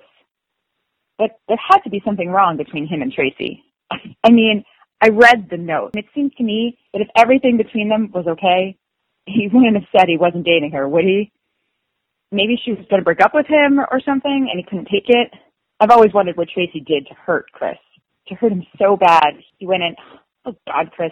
but 1.17 1.39
there 1.47 1.57
had 1.57 1.79
to 1.79 1.89
be 1.89 2.01
something 2.05 2.29
wrong 2.29 2.57
between 2.57 2.87
him 2.87 3.01
and 3.01 3.11
Tracy. 3.11 3.63
I 3.91 4.29
mean, 4.29 4.63
I 5.01 5.09
read 5.09 5.47
the 5.49 5.57
note, 5.57 5.91
and 5.93 6.03
it 6.03 6.09
seems 6.13 6.33
to 6.35 6.43
me 6.43 6.77
that 6.93 7.01
if 7.01 7.07
everything 7.15 7.57
between 7.57 7.89
them 7.89 8.11
was 8.13 8.25
okay, 8.27 8.77
he 9.25 9.47
wouldn't 9.53 9.75
have 9.75 9.89
said 9.91 10.07
he 10.07 10.17
wasn't 10.17 10.45
dating 10.45 10.71
her, 10.71 10.87
would 10.87 11.03
he? 11.03 11.31
Maybe 12.31 12.59
she 12.63 12.71
was 12.71 12.85
going 12.89 12.99
to 13.01 13.05
break 13.05 13.21
up 13.21 13.33
with 13.33 13.47
him 13.47 13.79
or 13.79 14.01
something, 14.05 14.49
and 14.51 14.59
he 14.59 14.63
couldn't 14.63 14.89
take 14.91 15.07
it. 15.07 15.31
I've 15.79 15.91
always 15.91 16.13
wondered 16.13 16.37
what 16.37 16.49
Tracy 16.49 16.79
did 16.79 17.07
to 17.07 17.13
hurt 17.13 17.51
Chris, 17.51 17.77
to 18.27 18.35
hurt 18.35 18.51
him 18.51 18.65
so 18.77 18.97
bad. 18.97 19.33
He 19.57 19.67
went 19.67 19.83
in, 19.83 19.95
oh 20.45 20.55
God, 20.67 20.91
Chris, 20.91 21.11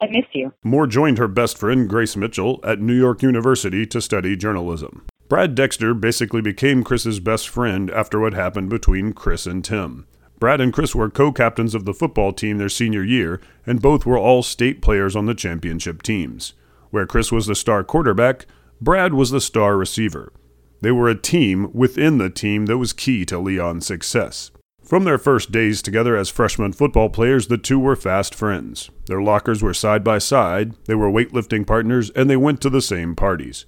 I 0.00 0.06
miss 0.06 0.26
you. 0.32 0.52
Moore 0.62 0.86
joined 0.86 1.18
her 1.18 1.28
best 1.28 1.58
friend, 1.58 1.88
Grace 1.88 2.16
Mitchell, 2.16 2.60
at 2.62 2.80
New 2.80 2.94
York 2.94 3.22
University 3.22 3.84
to 3.86 4.00
study 4.00 4.36
journalism. 4.36 5.06
Brad 5.28 5.54
Dexter 5.54 5.92
basically 5.92 6.40
became 6.40 6.84
Chris's 6.84 7.20
best 7.20 7.48
friend 7.48 7.90
after 7.90 8.20
what 8.20 8.32
happened 8.32 8.70
between 8.70 9.12
Chris 9.12 9.44
and 9.44 9.64
Tim. 9.64 10.06
Brad 10.38 10.60
and 10.60 10.72
Chris 10.72 10.94
were 10.94 11.10
co 11.10 11.32
captains 11.32 11.74
of 11.74 11.84
the 11.84 11.92
football 11.92 12.32
team 12.32 12.58
their 12.58 12.68
senior 12.68 13.02
year, 13.02 13.40
and 13.66 13.82
both 13.82 14.06
were 14.06 14.18
all 14.18 14.42
state 14.42 14.80
players 14.80 15.16
on 15.16 15.26
the 15.26 15.34
championship 15.34 16.02
teams. 16.02 16.54
Where 16.90 17.06
Chris 17.06 17.32
was 17.32 17.46
the 17.46 17.54
star 17.54 17.82
quarterback, 17.82 18.46
Brad 18.80 19.12
was 19.12 19.30
the 19.30 19.40
star 19.40 19.76
receiver. 19.76 20.32
They 20.80 20.92
were 20.92 21.08
a 21.08 21.20
team 21.20 21.70
within 21.74 22.18
the 22.18 22.30
team 22.30 22.66
that 22.66 22.78
was 22.78 22.92
key 22.92 23.24
to 23.26 23.38
Leon's 23.38 23.86
success. 23.86 24.52
From 24.88 25.04
their 25.04 25.18
first 25.18 25.52
days 25.52 25.82
together 25.82 26.16
as 26.16 26.30
freshman 26.30 26.72
football 26.72 27.10
players, 27.10 27.48
the 27.48 27.58
two 27.58 27.78
were 27.78 27.94
fast 27.94 28.34
friends. 28.34 28.88
Their 29.04 29.20
lockers 29.20 29.62
were 29.62 29.74
side 29.74 30.02
by 30.02 30.16
side, 30.16 30.72
they 30.86 30.94
were 30.94 31.10
weightlifting 31.10 31.66
partners, 31.66 32.08
and 32.12 32.30
they 32.30 32.38
went 32.38 32.62
to 32.62 32.70
the 32.70 32.80
same 32.80 33.14
parties. 33.14 33.66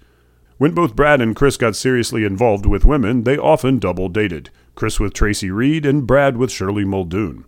When 0.57 0.73
both 0.73 0.97
Brad 0.97 1.21
and 1.21 1.37
Chris 1.37 1.59
got 1.59 1.77
seriously 1.77 2.25
involved 2.25 2.65
with 2.65 2.87
women, 2.87 3.25
they 3.25 3.37
often 3.37 3.79
double 3.79 4.09
dated 4.09 4.49
Chris 4.75 4.99
with 4.99 5.13
Tracy 5.13 5.51
Reed 5.51 5.85
and 5.85 6.07
Brad 6.07 6.39
with 6.39 6.51
Shirley 6.51 6.87
Muldoon. 6.87 7.45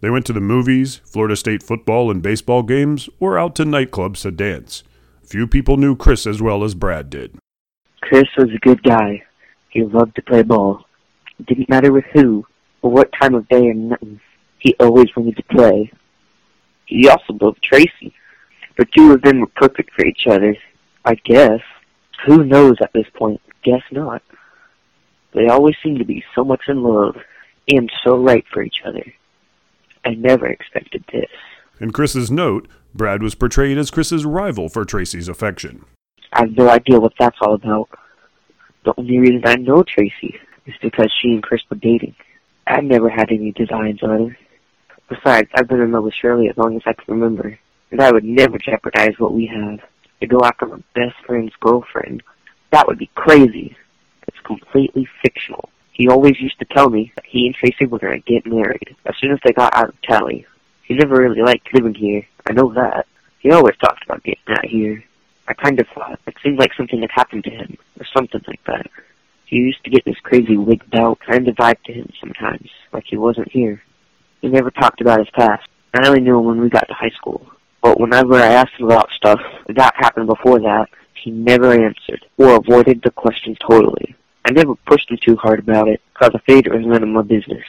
They 0.00 0.10
went 0.10 0.26
to 0.26 0.32
the 0.32 0.40
movies, 0.40 0.96
Florida 1.04 1.36
State 1.36 1.62
football 1.62 2.10
and 2.10 2.24
baseball 2.24 2.64
games, 2.64 3.08
or 3.20 3.38
out 3.38 3.54
to 3.54 3.64
nightclubs 3.64 4.22
to 4.22 4.32
dance. 4.32 4.82
Few 5.22 5.46
people 5.46 5.76
knew 5.76 5.94
Chris 5.94 6.26
as 6.26 6.42
well 6.42 6.64
as 6.64 6.74
Brad 6.74 7.08
did. 7.08 7.38
Chris 8.00 8.26
was 8.36 8.50
a 8.50 8.58
good 8.58 8.82
guy. 8.82 9.22
He 9.68 9.84
loved 9.84 10.16
to 10.16 10.22
play 10.22 10.42
ball. 10.42 10.84
It 11.38 11.46
didn't 11.46 11.68
matter 11.68 11.92
with 11.92 12.04
who 12.12 12.44
or 12.82 12.90
what 12.90 13.12
time 13.20 13.34
of 13.34 13.48
day 13.48 13.68
or 13.68 13.74
nothing. 13.74 14.20
He 14.58 14.76
always 14.78 15.08
wanted 15.16 15.36
to 15.36 15.42
play. 15.44 15.92
He 16.86 17.08
also 17.08 17.36
loved 17.40 17.62
Tracy. 17.62 18.14
The 18.76 18.84
two 18.84 19.12
of 19.12 19.22
them 19.22 19.40
were 19.40 19.46
perfect 19.46 19.90
for 19.94 20.04
each 20.04 20.26
other, 20.26 20.56
I 21.04 21.14
guess. 21.14 21.60
Who 22.26 22.44
knows 22.44 22.76
at 22.80 22.92
this 22.92 23.06
point? 23.14 23.40
Guess 23.64 23.82
not. 23.90 24.22
They 25.34 25.48
always 25.48 25.76
seemed 25.82 25.98
to 25.98 26.04
be 26.04 26.24
so 26.34 26.44
much 26.44 26.62
in 26.68 26.82
love 26.82 27.16
and 27.68 27.90
so 28.04 28.16
right 28.16 28.44
for 28.52 28.62
each 28.62 28.82
other. 28.84 29.04
I 30.04 30.10
never 30.10 30.46
expected 30.46 31.04
this. 31.12 31.30
In 31.80 31.90
Chris's 31.90 32.30
note, 32.30 32.68
Brad 32.94 33.22
was 33.22 33.34
portrayed 33.34 33.78
as 33.78 33.90
Chris's 33.90 34.24
rival 34.24 34.68
for 34.68 34.84
Tracy's 34.84 35.28
affection. 35.28 35.84
I 36.32 36.40
have 36.40 36.56
no 36.56 36.68
idea 36.68 37.00
what 37.00 37.12
that's 37.18 37.36
all 37.40 37.54
about. 37.54 37.88
The 38.84 38.94
only 38.96 39.18
reason 39.18 39.42
I 39.44 39.56
know 39.56 39.82
Tracy 39.82 40.36
is 40.66 40.74
because 40.80 41.12
she 41.20 41.28
and 41.28 41.42
Chris 41.42 41.62
were 41.70 41.76
dating. 41.76 42.14
I 42.66 42.80
never 42.80 43.08
had 43.08 43.30
any 43.30 43.52
designs 43.52 44.02
on 44.02 44.10
her. 44.10 44.38
Besides, 45.08 45.48
I've 45.54 45.68
been 45.68 45.80
in 45.80 45.92
love 45.92 46.04
with 46.04 46.14
Shirley 46.14 46.48
as 46.48 46.56
long 46.56 46.76
as 46.76 46.82
I 46.86 46.92
can 46.92 47.14
remember, 47.14 47.58
and 47.90 48.00
I 48.00 48.10
would 48.10 48.24
never 48.24 48.58
jeopardize 48.58 49.18
what 49.18 49.34
we 49.34 49.46
have 49.46 49.80
to 50.20 50.26
go 50.26 50.40
after 50.44 50.66
my 50.66 50.82
best 50.94 51.16
friend's 51.26 51.52
girlfriend. 51.60 52.22
That 52.70 52.86
would 52.86 52.98
be 52.98 53.10
crazy. 53.14 53.76
It's 54.26 54.40
completely 54.44 55.08
fictional. 55.22 55.68
He 55.92 56.08
always 56.08 56.40
used 56.40 56.58
to 56.60 56.64
tell 56.64 56.88
me 56.88 57.12
that 57.16 57.26
he 57.26 57.46
and 57.46 57.54
Tracy 57.54 57.86
were 57.86 57.98
going 57.98 58.22
to 58.22 58.32
get 58.32 58.46
married 58.46 58.96
as 59.04 59.14
soon 59.20 59.32
as 59.32 59.38
they 59.44 59.52
got 59.52 59.74
out 59.76 59.90
of 59.90 60.00
Tally. 60.02 60.46
He 60.84 60.94
never 60.94 61.16
really 61.16 61.42
liked 61.42 61.74
living 61.74 61.94
here. 61.94 62.26
I 62.48 62.52
know 62.52 62.72
that. 62.72 63.06
He 63.40 63.50
always 63.50 63.76
talked 63.76 64.04
about 64.04 64.22
getting 64.22 64.42
out 64.48 64.64
here. 64.64 65.04
I 65.48 65.54
kind 65.54 65.78
of 65.80 65.88
thought 65.88 66.20
it 66.26 66.36
seemed 66.42 66.58
like 66.58 66.72
something 66.74 67.00
had 67.00 67.10
happened 67.10 67.44
to 67.44 67.50
him, 67.50 67.76
or 67.98 68.06
something 68.16 68.40
like 68.46 68.64
that. 68.64 68.86
He 69.52 69.58
used 69.58 69.84
to 69.84 69.90
get 69.90 70.06
this 70.06 70.18
crazy 70.22 70.56
wigged 70.56 70.94
out 70.94 71.20
kind 71.20 71.46
of 71.46 71.56
vibe 71.56 71.82
to 71.84 71.92
him 71.92 72.08
sometimes, 72.18 72.70
like 72.90 73.04
he 73.06 73.18
wasn't 73.18 73.52
here. 73.52 73.82
He 74.40 74.48
never 74.48 74.70
talked 74.70 75.02
about 75.02 75.18
his 75.18 75.28
past. 75.28 75.68
I 75.92 76.08
only 76.08 76.20
knew 76.20 76.38
him 76.38 76.46
when 76.46 76.58
we 76.62 76.70
got 76.70 76.88
to 76.88 76.94
high 76.94 77.10
school. 77.10 77.46
But 77.82 78.00
whenever 78.00 78.36
I 78.36 78.46
asked 78.46 78.72
him 78.78 78.86
about 78.86 79.10
stuff 79.10 79.40
that 79.68 79.94
happened 79.94 80.28
before 80.28 80.58
that, 80.60 80.86
he 81.22 81.30
never 81.30 81.70
answered, 81.70 82.24
or 82.38 82.56
avoided 82.56 83.02
the 83.02 83.10
question 83.10 83.54
totally. 83.56 84.16
I 84.46 84.52
never 84.52 84.74
pushed 84.86 85.10
him 85.10 85.18
too 85.20 85.36
hard 85.36 85.58
about 85.58 85.86
it, 85.86 86.00
because 86.14 86.32
I 86.34 86.38
figured 86.46 86.74
it 86.74 86.78
was 86.78 86.86
none 86.86 87.02
of 87.02 87.10
my 87.10 87.20
business. 87.20 87.66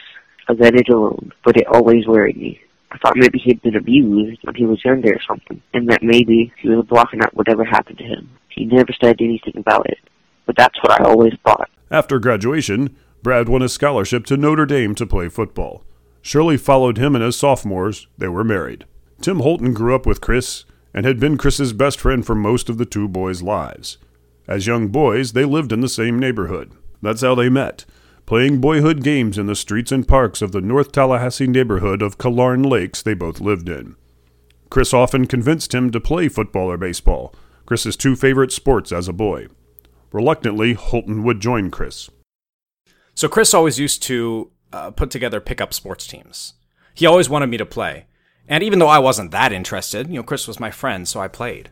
I 0.47 0.53
let 0.53 0.75
it 0.75 0.87
alone, 0.87 1.33
but 1.43 1.57
it 1.57 1.67
always 1.67 2.07
worried 2.07 2.37
me. 2.37 2.61
I 2.91 2.97
thought 2.99 3.17
maybe 3.17 3.39
he'd 3.39 3.61
been 3.61 3.75
abused 3.75 4.39
when 4.45 4.55
he 4.55 4.65
was 4.65 4.85
younger 4.85 5.15
or 5.15 5.21
something, 5.27 5.61
and 5.73 5.89
that 5.89 6.01
maybe 6.01 6.53
he 6.59 6.69
was 6.69 6.85
blocking 6.85 7.21
out 7.21 7.35
whatever 7.35 7.65
happened 7.65 7.97
to 7.97 8.05
him. 8.05 8.29
He 8.47 8.63
never 8.63 8.93
said 9.01 9.17
anything 9.19 9.57
about 9.57 9.89
it, 9.89 9.97
but 10.45 10.55
that's 10.55 10.81
what 10.81 11.01
I 11.01 11.03
always 11.03 11.33
thought. 11.43 11.69
After 11.93 12.17
graduation, 12.17 12.97
Brad 13.21 13.47
won 13.47 13.61
a 13.61 13.69
scholarship 13.69 14.25
to 14.25 14.35
Notre 14.35 14.65
Dame 14.65 14.95
to 14.95 15.05
play 15.05 15.29
football. 15.29 15.85
Shirley 16.23 16.57
followed 16.57 16.97
him, 16.97 17.13
and 17.13 17.23
as 17.23 17.35
sophomores, 17.35 18.07
they 18.17 18.27
were 18.27 18.43
married. 18.43 18.85
Tim 19.21 19.41
Holton 19.41 19.75
grew 19.75 19.93
up 19.93 20.07
with 20.07 20.19
Chris 20.19 20.65
and 20.91 21.05
had 21.05 21.19
been 21.19 21.37
Chris's 21.37 21.71
best 21.71 21.99
friend 21.99 22.25
for 22.25 22.33
most 22.33 22.67
of 22.67 22.79
the 22.79 22.85
two 22.87 23.07
boys' 23.07 23.43
lives. 23.43 23.99
As 24.47 24.65
young 24.65 24.87
boys, 24.87 25.33
they 25.33 25.45
lived 25.45 25.71
in 25.71 25.81
the 25.81 25.87
same 25.87 26.17
neighborhood. 26.17 26.71
That's 27.03 27.21
how 27.21 27.35
they 27.35 27.47
met 27.47 27.85
playing 28.25 28.61
boyhood 28.61 29.03
games 29.03 29.37
in 29.37 29.45
the 29.45 29.55
streets 29.55 29.91
and 29.91 30.07
parks 30.07 30.41
of 30.41 30.53
the 30.53 30.61
North 30.61 30.93
Tallahassee 30.93 31.45
neighborhood 31.45 32.01
of 32.01 32.17
Killearn 32.17 32.65
Lakes 32.65 33.03
they 33.03 33.13
both 33.13 33.41
lived 33.41 33.67
in. 33.69 33.97
Chris 34.69 34.93
often 34.93 35.27
convinced 35.27 35.75
him 35.75 35.91
to 35.91 35.99
play 35.99 36.29
football 36.29 36.71
or 36.71 36.77
baseball, 36.77 37.35
Chris's 37.65 37.97
two 37.97 38.15
favorite 38.15 38.51
sports 38.51 38.91
as 38.93 39.07
a 39.09 39.13
boy. 39.13 39.47
Reluctantly, 40.13 40.73
Holton 40.73 41.23
would 41.23 41.41
join 41.41 41.69
Chris. 41.69 42.09
So 43.15 43.27
Chris 43.27 43.53
always 43.53 43.77
used 43.77 44.01
to 44.03 44.51
uh, 44.71 44.91
put 44.91 45.11
together 45.11 45.41
pickup 45.41 45.73
sports 45.73 46.07
teams. 46.07 46.53
He 46.93 47.05
always 47.05 47.29
wanted 47.29 47.47
me 47.47 47.57
to 47.57 47.65
play. 47.65 48.05
And 48.47 48.63
even 48.63 48.79
though 48.79 48.87
I 48.87 48.99
wasn't 48.99 49.31
that 49.31 49.51
interested, 49.51 50.07
you 50.07 50.15
know, 50.15 50.23
Chris 50.23 50.47
was 50.47 50.59
my 50.59 50.71
friend, 50.71 51.05
so 51.05 51.19
I 51.19 51.27
played. 51.27 51.71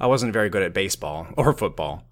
I 0.00 0.08
wasn't 0.08 0.32
very 0.32 0.48
good 0.48 0.62
at 0.62 0.74
baseball 0.74 1.28
or 1.36 1.52
football, 1.52 2.08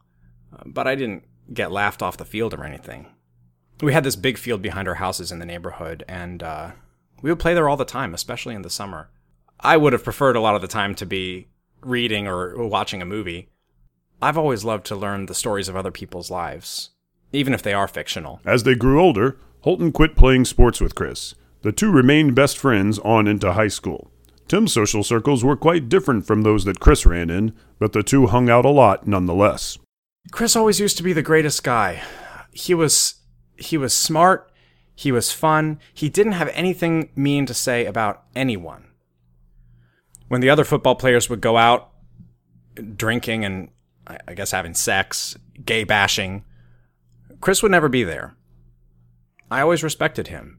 uh, 0.56 0.62
but 0.66 0.86
I 0.86 0.94
didn't 0.94 1.24
get 1.52 1.72
laughed 1.72 2.02
off 2.02 2.16
the 2.16 2.24
field 2.24 2.54
or 2.54 2.62
anything 2.62 3.06
we 3.82 3.92
had 3.92 4.04
this 4.04 4.16
big 4.16 4.38
field 4.38 4.62
behind 4.62 4.88
our 4.88 4.94
houses 4.94 5.30
in 5.30 5.38
the 5.38 5.46
neighborhood, 5.46 6.04
and 6.08 6.42
uh, 6.42 6.72
we 7.22 7.30
would 7.30 7.38
play 7.38 7.54
there 7.54 7.68
all 7.68 7.76
the 7.76 7.84
time, 7.84 8.14
especially 8.14 8.54
in 8.54 8.62
the 8.62 8.70
summer. 8.70 9.10
I 9.60 9.76
would 9.76 9.92
have 9.92 10.04
preferred 10.04 10.36
a 10.36 10.40
lot 10.40 10.54
of 10.54 10.62
the 10.62 10.68
time 10.68 10.94
to 10.96 11.06
be 11.06 11.48
reading 11.80 12.26
or 12.26 12.66
watching 12.66 13.02
a 13.02 13.06
movie. 13.06 13.50
I've 14.20 14.38
always 14.38 14.64
loved 14.64 14.86
to 14.86 14.96
learn 14.96 15.26
the 15.26 15.34
stories 15.34 15.68
of 15.68 15.76
other 15.76 15.92
people's 15.92 16.30
lives, 16.30 16.90
even 17.32 17.54
if 17.54 17.62
they 17.62 17.72
are 17.72 17.86
fictional. 17.86 18.40
As 18.44 18.64
they 18.64 18.74
grew 18.74 19.00
older, 19.00 19.38
Holton 19.60 19.92
quit 19.92 20.16
playing 20.16 20.44
sports 20.44 20.80
with 20.80 20.94
Chris. 20.94 21.34
The 21.62 21.72
two 21.72 21.90
remained 21.90 22.34
best 22.34 22.58
friends 22.58 22.98
on 23.00 23.28
into 23.28 23.52
high 23.52 23.68
school. 23.68 24.10
Tim's 24.48 24.72
social 24.72 25.04
circles 25.04 25.44
were 25.44 25.56
quite 25.56 25.88
different 25.88 26.26
from 26.26 26.42
those 26.42 26.64
that 26.64 26.80
Chris 26.80 27.04
ran 27.04 27.30
in, 27.30 27.54
but 27.78 27.92
the 27.92 28.02
two 28.02 28.26
hung 28.26 28.48
out 28.48 28.64
a 28.64 28.70
lot 28.70 29.06
nonetheless. 29.06 29.78
Chris 30.32 30.56
always 30.56 30.80
used 30.80 30.96
to 30.96 31.02
be 31.02 31.12
the 31.12 31.22
greatest 31.22 31.62
guy. 31.62 32.02
He 32.52 32.74
was 32.74 33.16
he 33.56 33.76
was 33.76 33.92
smart, 33.92 34.50
he 34.94 35.12
was 35.12 35.32
fun, 35.32 35.78
he 35.92 36.08
didn't 36.08 36.32
have 36.32 36.48
anything 36.48 37.10
mean 37.14 37.44
to 37.46 37.54
say 37.54 37.86
about 37.86 38.24
anyone. 38.34 38.84
When 40.28 40.40
the 40.40 40.50
other 40.50 40.64
football 40.64 40.94
players 40.94 41.28
would 41.28 41.40
go 41.40 41.56
out 41.56 41.90
drinking 42.96 43.44
and 43.44 43.70
I 44.26 44.34
guess 44.34 44.50
having 44.50 44.74
sex, 44.74 45.36
gay 45.64 45.84
bashing, 45.84 46.44
Chris 47.40 47.62
would 47.62 47.72
never 47.72 47.88
be 47.88 48.04
there. 48.04 48.36
I 49.50 49.60
always 49.60 49.82
respected 49.82 50.28
him. 50.28 50.58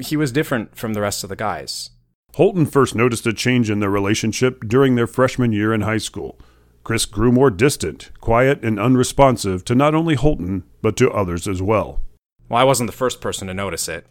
He 0.00 0.16
was 0.16 0.32
different 0.32 0.76
from 0.76 0.94
the 0.94 1.00
rest 1.00 1.22
of 1.22 1.28
the 1.28 1.36
guys. 1.36 1.90
Holton 2.34 2.64
first 2.64 2.94
noticed 2.94 3.26
a 3.26 3.32
change 3.32 3.68
in 3.70 3.80
their 3.80 3.90
relationship 3.90 4.66
during 4.66 4.94
their 4.94 5.06
freshman 5.06 5.52
year 5.52 5.74
in 5.74 5.82
high 5.82 5.98
school. 5.98 6.38
Chris 6.82 7.04
grew 7.04 7.30
more 7.30 7.50
distant, 7.50 8.10
quiet, 8.20 8.64
and 8.64 8.80
unresponsive 8.80 9.64
to 9.66 9.74
not 9.74 9.94
only 9.94 10.14
Holton, 10.14 10.64
but 10.80 10.96
to 10.96 11.10
others 11.10 11.46
as 11.46 11.62
well. 11.62 12.00
Well, 12.48 12.60
I 12.60 12.64
wasn't 12.64 12.88
the 12.88 12.96
first 12.96 13.20
person 13.20 13.48
to 13.48 13.54
notice 13.54 13.88
it. 13.88 14.06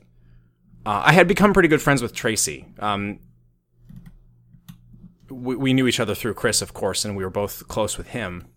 Uh, 0.85 1.01
I 1.05 1.11
had 1.11 1.27
become 1.27 1.53
pretty 1.53 1.69
good 1.69 1.81
friends 1.81 2.01
with 2.01 2.13
Tracy. 2.13 2.67
Um, 2.79 3.19
we, 5.31 5.55
we 5.55 5.73
knew 5.73 5.88
each 5.88 6.00
other 6.00 6.15
through 6.15 6.33
Chris, 6.35 6.61
of 6.61 6.73
course, 6.73 7.05
and 7.05 7.15
we 7.15 7.23
were 7.23 7.29
both 7.29 7.67
close 7.67 7.97
with 7.97 8.09
him. 8.09 8.47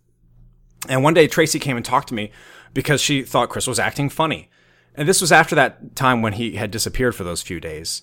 And 0.88 1.02
one 1.02 1.14
day, 1.14 1.26
Tracy 1.26 1.58
came 1.58 1.76
and 1.76 1.84
talked 1.84 2.08
to 2.08 2.14
me 2.14 2.30
because 2.74 3.00
she 3.00 3.22
thought 3.22 3.48
Chris 3.48 3.66
was 3.66 3.78
acting 3.78 4.10
funny. 4.10 4.50
And 4.94 5.08
this 5.08 5.20
was 5.20 5.32
after 5.32 5.54
that 5.54 5.96
time 5.96 6.22
when 6.22 6.34
he 6.34 6.56
had 6.56 6.70
disappeared 6.70 7.14
for 7.14 7.24
those 7.24 7.42
few 7.42 7.60
days. 7.60 8.02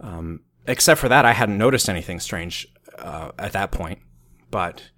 Um, 0.00 0.40
except 0.66 1.00
for 1.00 1.08
that, 1.08 1.24
I 1.24 1.32
hadn't 1.32 1.58
noticed 1.58 1.88
anything 1.88 2.20
strange 2.20 2.68
uh, 2.98 3.32
at 3.38 3.52
that 3.52 3.72
point. 3.72 3.98
But 4.50 4.90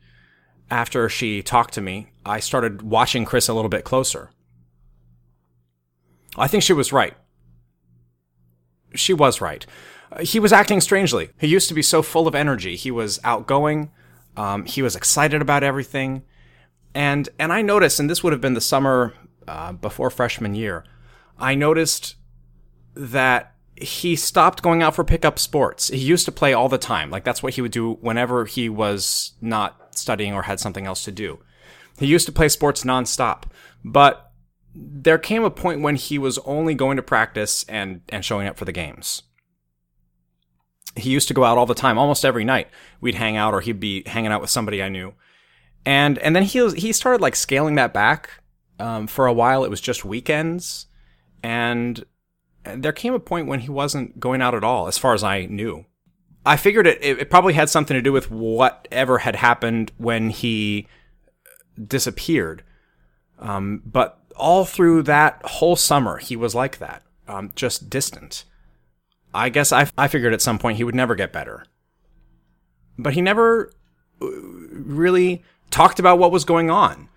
after 0.70 1.08
she 1.08 1.42
talked 1.42 1.74
to 1.74 1.80
me, 1.80 2.08
I 2.24 2.40
started 2.40 2.82
watching 2.82 3.24
Chris 3.24 3.48
a 3.48 3.54
little 3.54 3.68
bit 3.68 3.84
closer. 3.84 4.30
I 6.36 6.48
think 6.48 6.62
she 6.62 6.72
was 6.72 6.92
right. 6.92 7.14
She 8.94 9.14
was 9.14 9.40
right. 9.40 9.64
Uh, 10.12 10.22
he 10.22 10.38
was 10.38 10.52
acting 10.52 10.80
strangely. 10.80 11.30
He 11.38 11.46
used 11.46 11.68
to 11.68 11.74
be 11.74 11.82
so 11.82 12.02
full 12.02 12.28
of 12.28 12.34
energy. 12.34 12.76
He 12.76 12.90
was 12.90 13.20
outgoing. 13.24 13.90
Um, 14.36 14.64
he 14.64 14.82
was 14.82 14.96
excited 14.96 15.40
about 15.42 15.62
everything. 15.62 16.22
And 16.94 17.28
and 17.38 17.52
I 17.52 17.62
noticed, 17.62 18.00
and 18.00 18.08
this 18.08 18.22
would 18.22 18.32
have 18.32 18.40
been 18.40 18.54
the 18.54 18.60
summer 18.60 19.12
uh, 19.46 19.72
before 19.72 20.10
freshman 20.10 20.54
year, 20.54 20.84
I 21.38 21.54
noticed 21.54 22.16
that 22.94 23.54
he 23.76 24.16
stopped 24.16 24.62
going 24.62 24.82
out 24.82 24.94
for 24.94 25.04
pickup 25.04 25.38
sports. 25.38 25.88
He 25.88 25.98
used 25.98 26.24
to 26.24 26.32
play 26.32 26.54
all 26.54 26.68
the 26.68 26.78
time. 26.78 27.10
Like 27.10 27.24
that's 27.24 27.42
what 27.42 27.54
he 27.54 27.60
would 27.60 27.72
do 27.72 27.94
whenever 28.00 28.46
he 28.46 28.68
was 28.68 29.32
not 29.40 29.94
studying 29.94 30.32
or 30.32 30.42
had 30.42 30.60
something 30.60 30.86
else 30.86 31.04
to 31.04 31.12
do. 31.12 31.40
He 31.98 32.06
used 32.06 32.26
to 32.26 32.32
play 32.32 32.48
sports 32.48 32.84
nonstop. 32.84 33.44
But 33.84 34.32
there 34.74 35.18
came 35.18 35.44
a 35.44 35.50
point 35.50 35.80
when 35.80 35.96
he 35.96 36.18
was 36.18 36.38
only 36.38 36.74
going 36.74 36.96
to 36.96 37.02
practice 37.02 37.64
and, 37.68 38.02
and 38.08 38.24
showing 38.24 38.46
up 38.46 38.56
for 38.56 38.64
the 38.64 38.72
games. 38.72 39.22
He 40.96 41.10
used 41.10 41.28
to 41.28 41.34
go 41.34 41.44
out 41.44 41.58
all 41.58 41.66
the 41.66 41.74
time, 41.74 41.98
almost 41.98 42.24
every 42.24 42.44
night. 42.44 42.68
We'd 43.00 43.16
hang 43.16 43.36
out 43.36 43.54
or 43.54 43.60
he'd 43.60 43.80
be 43.80 44.02
hanging 44.06 44.32
out 44.32 44.40
with 44.40 44.50
somebody 44.50 44.82
I 44.82 44.88
knew. 44.88 45.14
And, 45.84 46.18
and 46.18 46.34
then 46.34 46.42
he 46.42 46.68
he 46.70 46.92
started 46.92 47.20
like 47.20 47.36
scaling 47.36 47.76
that 47.76 47.94
back. 47.94 48.30
Um, 48.78 49.06
for 49.06 49.26
a 49.26 49.32
while, 49.32 49.64
it 49.64 49.70
was 49.70 49.80
just 49.80 50.04
weekends. 50.04 50.86
And 51.42 52.04
there 52.64 52.92
came 52.92 53.14
a 53.14 53.20
point 53.20 53.46
when 53.46 53.60
he 53.60 53.70
wasn't 53.70 54.18
going 54.18 54.42
out 54.42 54.54
at 54.54 54.64
all, 54.64 54.88
as 54.88 54.98
far 54.98 55.14
as 55.14 55.22
I 55.22 55.46
knew. 55.46 55.86
I 56.44 56.56
figured 56.56 56.86
it, 56.86 57.02
it 57.02 57.30
probably 57.30 57.54
had 57.54 57.68
something 57.68 57.94
to 57.94 58.02
do 58.02 58.12
with 58.12 58.30
whatever 58.30 59.18
had 59.18 59.36
happened 59.36 59.92
when 59.98 60.30
he 60.30 60.86
disappeared. 61.82 62.62
Um, 63.38 63.82
but 63.84 64.20
all 64.36 64.64
through 64.64 65.02
that 65.04 65.40
whole 65.44 65.76
summer, 65.76 66.18
he 66.18 66.36
was 66.36 66.54
like 66.54 66.78
that, 66.78 67.02
um, 67.26 67.50
just 67.54 67.90
distant. 67.90 68.44
I 69.36 69.48
guess 69.48 69.72
I, 69.72 69.88
I 69.96 70.08
figured 70.08 70.32
at 70.32 70.42
some 70.42 70.58
point 70.58 70.78
he 70.78 70.84
would 70.84 70.94
never 70.94 71.14
get 71.14 71.32
better. 71.32 71.64
But 72.98 73.14
he 73.14 73.20
never 73.20 73.72
uh, 74.22 74.26
really 74.30 75.44
talked 75.70 75.98
about 75.98 76.18
what 76.18 76.32
was 76.32 76.44
going 76.44 76.70
on. 76.70 77.08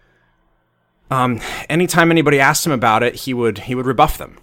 Um, 1.12 1.42
anytime 1.70 2.12
anybody 2.12 2.40
asked 2.40 2.66
him 2.66 2.72
about 2.72 3.02
it, 3.02 3.16
he 3.16 3.34
would 3.34 3.60
he 3.60 3.74
would 3.74 3.86
rebuff 3.88 4.18
them 4.18 4.38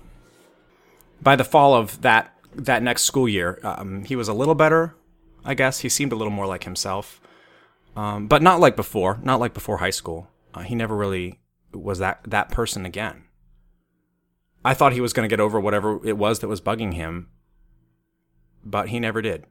by 1.23 1.37
the 1.37 1.45
fall 1.45 1.75
of 1.75 2.01
that 2.03 2.33
that 2.55 2.83
next 2.83 3.03
school 3.03 3.29
year, 3.29 3.59
um, 3.63 4.05
he 4.05 4.17
was 4.17 4.29
a 4.29 4.35
little 4.35 4.55
better. 4.55 4.95
I 5.45 5.55
guess 5.55 5.81
he 5.81 5.89
seemed 5.89 6.13
a 6.13 6.17
little 6.17 6.33
more 6.33 6.47
like 6.47 6.65
himself, 6.65 7.21
um, 7.95 8.27
but 8.27 8.43
not 8.43 8.61
like 8.61 8.77
before. 8.77 9.19
Not 9.23 9.41
like 9.41 9.55
before 9.55 9.79
high 9.79 9.91
school. 9.91 10.29
Uh, 10.55 10.61
he 10.61 10.75
never 10.75 10.97
really 10.97 11.41
was 11.73 11.99
that 11.99 12.21
that 12.27 12.51
person 12.51 12.87
again. 12.87 13.25
I 14.65 14.75
thought 14.75 14.95
he 14.95 15.01
was 15.01 15.13
going 15.13 15.29
to 15.29 15.33
get 15.33 15.41
over 15.41 15.61
whatever 15.61 16.05
it 16.07 16.17
was 16.17 16.41
that 16.41 16.49
was 16.49 16.61
bugging 16.61 16.95
him, 16.95 17.29
but 18.71 18.89
he 18.89 19.01
never 19.01 19.23
did. 19.23 19.45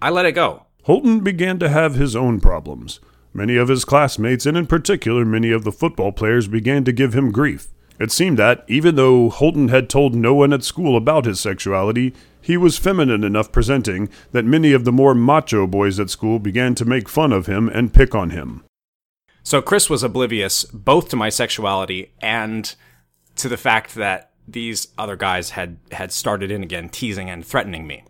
I 0.00 0.10
let 0.10 0.26
it 0.26 0.32
go. 0.32 0.66
Holton 0.84 1.20
began 1.20 1.58
to 1.58 1.68
have 1.68 1.94
his 1.94 2.16
own 2.16 2.40
problems. 2.40 3.00
Many 3.32 3.56
of 3.56 3.68
his 3.68 3.84
classmates, 3.84 4.46
and 4.46 4.56
in 4.56 4.66
particular 4.66 5.24
many 5.24 5.50
of 5.50 5.64
the 5.64 5.72
football 5.72 6.12
players, 6.12 6.48
began 6.48 6.84
to 6.84 6.92
give 6.92 7.14
him 7.14 7.30
grief. 7.30 7.68
It 8.00 8.12
seemed 8.12 8.38
that, 8.38 8.64
even 8.68 8.94
though 8.94 9.28
Holton 9.28 9.68
had 9.68 9.90
told 9.90 10.14
no 10.14 10.34
one 10.34 10.52
at 10.52 10.62
school 10.62 10.96
about 10.96 11.24
his 11.24 11.40
sexuality, 11.40 12.14
he 12.40 12.56
was 12.56 12.78
feminine 12.78 13.24
enough 13.24 13.52
presenting 13.52 14.08
that 14.32 14.44
many 14.44 14.72
of 14.72 14.84
the 14.84 14.92
more 14.92 15.14
macho 15.14 15.66
boys 15.66 15.98
at 15.98 16.08
school 16.08 16.38
began 16.38 16.74
to 16.76 16.84
make 16.84 17.08
fun 17.08 17.32
of 17.32 17.46
him 17.46 17.68
and 17.68 17.92
pick 17.92 18.14
on 18.14 18.30
him. 18.30 18.64
So 19.42 19.60
Chris 19.60 19.90
was 19.90 20.02
oblivious 20.02 20.64
both 20.64 21.08
to 21.08 21.16
my 21.16 21.28
sexuality 21.28 22.12
and 22.20 22.74
to 23.36 23.48
the 23.48 23.56
fact 23.56 23.94
that 23.96 24.27
these 24.48 24.88
other 24.96 25.16
guys 25.16 25.50
had, 25.50 25.78
had 25.92 26.10
started 26.10 26.50
in 26.50 26.62
again, 26.62 26.88
teasing 26.88 27.28
and 27.28 27.44
threatening 27.44 27.86
me. 27.86 28.04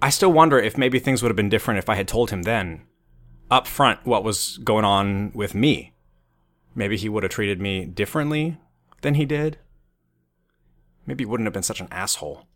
I 0.00 0.10
still 0.10 0.32
wonder 0.32 0.58
if 0.58 0.78
maybe 0.78 0.98
things 0.98 1.22
would 1.22 1.28
have 1.28 1.36
been 1.36 1.48
different 1.48 1.78
if 1.78 1.88
I 1.88 1.94
had 1.94 2.08
told 2.08 2.30
him 2.30 2.42
then, 2.42 2.82
up 3.50 3.66
front, 3.66 4.04
what 4.04 4.24
was 4.24 4.58
going 4.58 4.84
on 4.84 5.32
with 5.34 5.54
me. 5.54 5.92
Maybe 6.74 6.96
he 6.96 7.08
would 7.08 7.22
have 7.22 7.32
treated 7.32 7.60
me 7.60 7.84
differently 7.84 8.58
than 9.02 9.14
he 9.14 9.26
did, 9.26 9.58
maybe 11.06 11.22
he 11.22 11.26
wouldn't 11.26 11.46
have 11.46 11.52
been 11.52 11.62
such 11.62 11.80
an 11.80 11.88
asshole. 11.90 12.46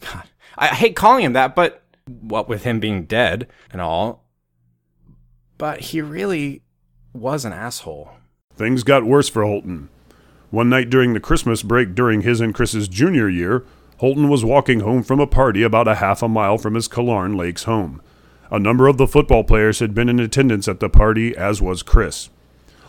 God, 0.00 0.24
I 0.56 0.68
hate 0.68 0.96
calling 0.96 1.24
him 1.24 1.32
that, 1.32 1.54
but 1.54 1.82
what 2.06 2.48
with 2.48 2.62
him 2.62 2.78
being 2.80 3.04
dead 3.04 3.48
and 3.72 3.80
all, 3.80 4.24
but 5.58 5.80
he 5.80 6.00
really 6.00 6.62
was 7.12 7.44
an 7.44 7.52
asshole. 7.52 8.10
Things 8.54 8.82
got 8.82 9.04
worse 9.04 9.28
for 9.28 9.44
Holton. 9.44 9.88
One 10.50 10.68
night 10.68 10.90
during 10.90 11.12
the 11.12 11.20
Christmas 11.20 11.62
break 11.62 11.94
during 11.94 12.20
his 12.20 12.40
and 12.40 12.54
Chris's 12.54 12.88
junior 12.88 13.28
year, 13.28 13.64
Holton 13.98 14.28
was 14.28 14.44
walking 14.44 14.80
home 14.80 15.02
from 15.02 15.18
a 15.18 15.26
party 15.26 15.62
about 15.62 15.88
a 15.88 15.96
half 15.96 16.22
a 16.22 16.28
mile 16.28 16.56
from 16.56 16.74
his 16.74 16.86
Killearn 16.86 17.36
Lakes 17.36 17.64
home. 17.64 18.00
A 18.50 18.58
number 18.58 18.86
of 18.86 18.96
the 18.96 19.08
football 19.08 19.42
players 19.42 19.80
had 19.80 19.94
been 19.94 20.08
in 20.08 20.20
attendance 20.20 20.68
at 20.68 20.78
the 20.78 20.88
party, 20.88 21.36
as 21.36 21.60
was 21.60 21.82
Chris. 21.82 22.30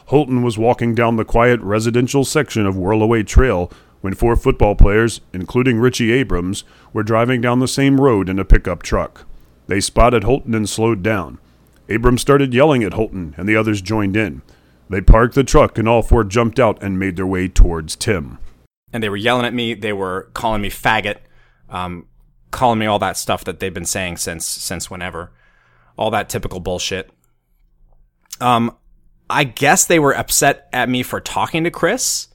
Holton 0.08 0.44
was 0.44 0.58
walking 0.58 0.94
down 0.94 1.16
the 1.16 1.26
quiet 1.26 1.60
residential 1.62 2.24
section 2.24 2.66
of 2.66 2.76
Whirlaway 2.76 3.26
Trail 3.26 3.72
when 4.02 4.14
four 4.14 4.36
football 4.36 4.76
players, 4.76 5.22
including 5.34 5.80
Richie 5.80 6.12
Abrams, 6.12 6.64
were 6.94 7.04
driving 7.04 7.42
down 7.42 7.60
the 7.60 7.68
same 7.68 8.00
road 8.00 8.30
in 8.30 8.38
a 8.38 8.46
pickup 8.46 8.84
truck. 8.84 9.26
They 9.66 9.82
spotted 9.82 10.24
Holton 10.24 10.54
and 10.54 10.70
slowed 10.70 11.02
down. 11.02 11.40
Abrams 11.90 12.22
started 12.22 12.54
yelling 12.54 12.84
at 12.84 12.94
Holton, 12.94 13.34
and 13.38 13.50
the 13.50 13.56
others 13.56 13.82
joined 13.82 14.16
in. 14.16 14.44
They 14.90 15.02
parked 15.02 15.36
the 15.36 15.44
truck, 15.44 15.78
and 15.78 15.88
all 15.88 16.02
four 16.02 16.24
jumped 16.24 16.60
out 16.60 16.82
and 16.82 17.00
made 17.00 17.16
their 17.16 17.28
way 17.28 17.48
towards 17.48 17.96
Tim. 17.96 18.38
And 18.94 19.04
they 19.04 19.10
were 19.10 19.18
yelling 19.18 19.46
at 19.46 19.54
me. 19.54 19.74
They 19.74 19.94
were 19.94 20.30
calling 20.34 20.62
me 20.62 20.70
faggot, 20.70 21.18
um, 21.70 22.08
calling 22.52 22.80
me 22.80 22.86
all 22.86 23.00
that 23.00 23.18
stuff 23.18 23.44
that 23.44 23.60
they've 23.60 23.74
been 23.74 23.86
saying 23.86 24.18
since 24.18 24.46
since 24.46 24.90
whenever, 24.90 25.32
all 25.98 26.10
that 26.12 26.30
typical 26.30 26.60
bullshit. 26.60 27.12
Um, 28.40 28.76
I 29.30 29.44
guess 29.44 29.86
they 29.86 30.00
were 30.00 30.16
upset 30.16 30.70
at 30.72 30.90
me 30.90 31.04
for 31.04 31.20
talking 31.20 31.64
to 31.66 31.72
Chris. 31.72 32.30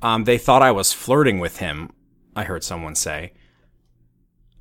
Um, 0.00 0.24
they 0.24 0.38
thought 0.38 0.62
I 0.62 0.70
was 0.70 0.92
flirting 0.92 1.38
with 1.38 1.58
him, 1.58 1.90
I 2.34 2.44
heard 2.44 2.64
someone 2.64 2.94
say. 2.94 3.32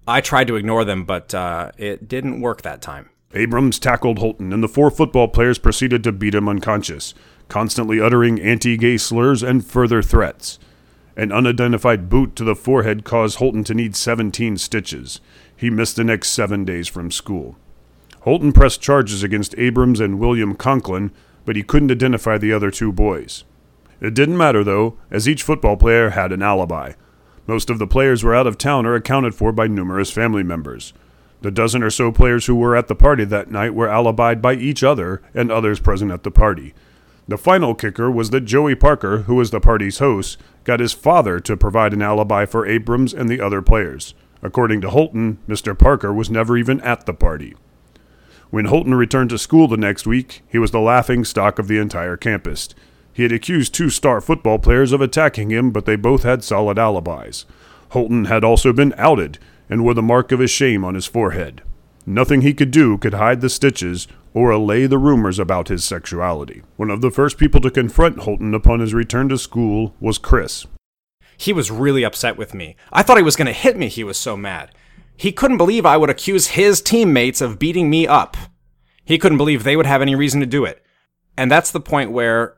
I 0.05 0.19
tried 0.19 0.47
to 0.47 0.57
ignore 0.57 0.83
them, 0.83 1.05
but 1.05 1.33
uh, 1.33 1.71
it 1.77 2.07
didn't 2.07 2.41
work 2.41 2.63
that 2.63 2.81
time. 2.81 3.09
Abrams 3.33 3.79
tackled 3.79 4.19
Holton, 4.19 4.53
and 4.53 4.63
the 4.63 4.67
four 4.67 4.91
football 4.91 5.27
players 5.27 5.57
proceeded 5.57 6.03
to 6.03 6.11
beat 6.11 6.35
him 6.35 6.47
unconscious, 6.47 7.13
constantly 7.49 7.99
uttering 7.99 8.39
anti 8.39 8.77
gay 8.77 8.97
slurs 8.97 9.41
and 9.41 9.65
further 9.65 10.01
threats. 10.01 10.59
An 11.15 11.31
unidentified 11.31 12.09
boot 12.09 12.35
to 12.35 12.43
the 12.43 12.55
forehead 12.55 13.03
caused 13.03 13.37
Holton 13.37 13.63
to 13.65 13.73
need 13.73 13.95
17 13.95 14.57
stitches. 14.57 15.21
He 15.55 15.69
missed 15.69 15.95
the 15.95 16.03
next 16.03 16.29
seven 16.29 16.65
days 16.65 16.87
from 16.87 17.11
school. 17.11 17.55
Holton 18.21 18.51
pressed 18.51 18.81
charges 18.81 19.21
against 19.21 19.55
Abrams 19.57 19.99
and 19.99 20.19
William 20.19 20.55
Conklin, 20.55 21.11
but 21.45 21.55
he 21.55 21.63
couldn't 21.63 21.91
identify 21.91 22.37
the 22.37 22.53
other 22.53 22.71
two 22.71 22.91
boys. 22.91 23.43
It 23.99 24.13
didn't 24.13 24.37
matter, 24.37 24.63
though, 24.63 24.97
as 25.11 25.27
each 25.27 25.43
football 25.43 25.77
player 25.77 26.11
had 26.11 26.31
an 26.31 26.41
alibi. 26.41 26.93
Most 27.47 27.69
of 27.69 27.79
the 27.79 27.87
players 27.87 28.23
were 28.23 28.33
out 28.33 28.47
of 28.47 28.57
town 28.57 28.85
or 28.85 28.95
accounted 28.95 29.35
for 29.35 29.51
by 29.51 29.67
numerous 29.67 30.11
family 30.11 30.43
members. 30.43 30.93
The 31.43 31.51
dozen 31.51 31.83
or 31.83 31.89
so 31.89 32.09
players 32.09 32.45
who 32.45 32.55
were 32.55 32.73
at 32.73 32.87
the 32.87 32.95
party 32.95 33.25
that 33.25 33.51
night 33.51 33.75
were 33.75 33.89
alibied 33.89 34.41
by 34.41 34.53
each 34.53 34.81
other 34.81 35.21
and 35.33 35.51
others 35.51 35.81
present 35.81 36.09
at 36.09 36.23
the 36.23 36.31
party. 36.31 36.73
The 37.27 37.37
final 37.37 37.75
kicker 37.75 38.09
was 38.09 38.29
that 38.29 38.45
Joey 38.45 38.75
Parker, 38.75 39.23
who 39.23 39.35
was 39.35 39.51
the 39.51 39.59
party's 39.59 39.99
host, 39.99 40.39
got 40.63 40.79
his 40.79 40.93
father 40.93 41.41
to 41.41 41.57
provide 41.57 41.91
an 41.91 42.01
alibi 42.01 42.45
for 42.45 42.65
Abrams 42.65 43.13
and 43.13 43.27
the 43.27 43.41
other 43.41 43.61
players. 43.61 44.13
According 44.41 44.79
to 44.81 44.89
Holton, 44.89 45.37
Mr. 45.45 45.77
Parker 45.77 46.13
was 46.13 46.29
never 46.29 46.57
even 46.57 46.79
at 46.79 47.05
the 47.05 47.13
party. 47.13 47.55
When 48.49 48.65
Holton 48.65 48.93
returned 48.93 49.31
to 49.31 49.37
school 49.37 49.67
the 49.67 49.75
next 49.75 50.07
week, 50.07 50.43
he 50.47 50.57
was 50.57 50.71
the 50.71 50.79
laughing 50.79 51.25
stock 51.25 51.59
of 51.59 51.67
the 51.67 51.77
entire 51.77 52.15
campus. 52.15 52.69
He 53.11 53.23
had 53.23 53.33
accused 53.33 53.73
two 53.73 53.89
star 53.89 54.21
football 54.21 54.59
players 54.59 54.93
of 54.93 55.01
attacking 55.01 55.51
him, 55.51 55.71
but 55.71 55.85
they 55.85 55.97
both 55.97 56.23
had 56.23 56.41
solid 56.41 56.79
alibis. 56.79 57.45
Holton 57.89 58.25
had 58.25 58.45
also 58.45 58.71
been 58.71 58.93
outed 58.97 59.39
and 59.69 59.83
wore 59.83 59.93
the 59.93 60.01
mark 60.01 60.31
of 60.31 60.39
his 60.39 60.51
shame 60.51 60.83
on 60.83 60.95
his 60.95 61.05
forehead. 61.05 61.61
Nothing 62.05 62.41
he 62.41 62.53
could 62.53 62.71
do 62.71 62.97
could 62.97 63.13
hide 63.13 63.41
the 63.41 63.49
stitches 63.49 64.07
or 64.33 64.51
allay 64.51 64.87
the 64.87 64.97
rumors 64.97 65.39
about 65.39 65.67
his 65.67 65.85
sexuality. 65.85 66.63
One 66.75 66.89
of 66.89 67.01
the 67.01 67.11
first 67.11 67.37
people 67.37 67.61
to 67.61 67.71
confront 67.71 68.19
Holton 68.19 68.53
upon 68.53 68.79
his 68.79 68.93
return 68.93 69.29
to 69.29 69.37
school 69.37 69.95
was 69.99 70.17
Chris. 70.17 70.65
He 71.37 71.53
was 71.53 71.71
really 71.71 72.03
upset 72.03 72.37
with 72.37 72.53
me. 72.53 72.75
I 72.91 73.03
thought 73.03 73.17
he 73.17 73.23
was 73.23 73.35
going 73.35 73.47
to 73.47 73.53
hit 73.53 73.77
me, 73.77 73.87
he 73.87 74.03
was 74.03 74.17
so 74.17 74.35
mad. 74.35 74.71
He 75.15 75.31
couldn't 75.31 75.57
believe 75.57 75.85
I 75.85 75.97
would 75.97 76.09
accuse 76.09 76.47
his 76.47 76.81
teammates 76.81 77.41
of 77.41 77.59
beating 77.59 77.89
me 77.89 78.07
up. 78.07 78.35
He 79.05 79.17
couldn't 79.17 79.37
believe 79.37 79.63
they 79.63 79.75
would 79.75 79.85
have 79.85 80.01
any 80.01 80.15
reason 80.15 80.39
to 80.39 80.45
do 80.45 80.65
it. 80.65 80.83
And 81.37 81.51
that's 81.51 81.71
the 81.71 81.79
point 81.79 82.11
where, 82.11 82.57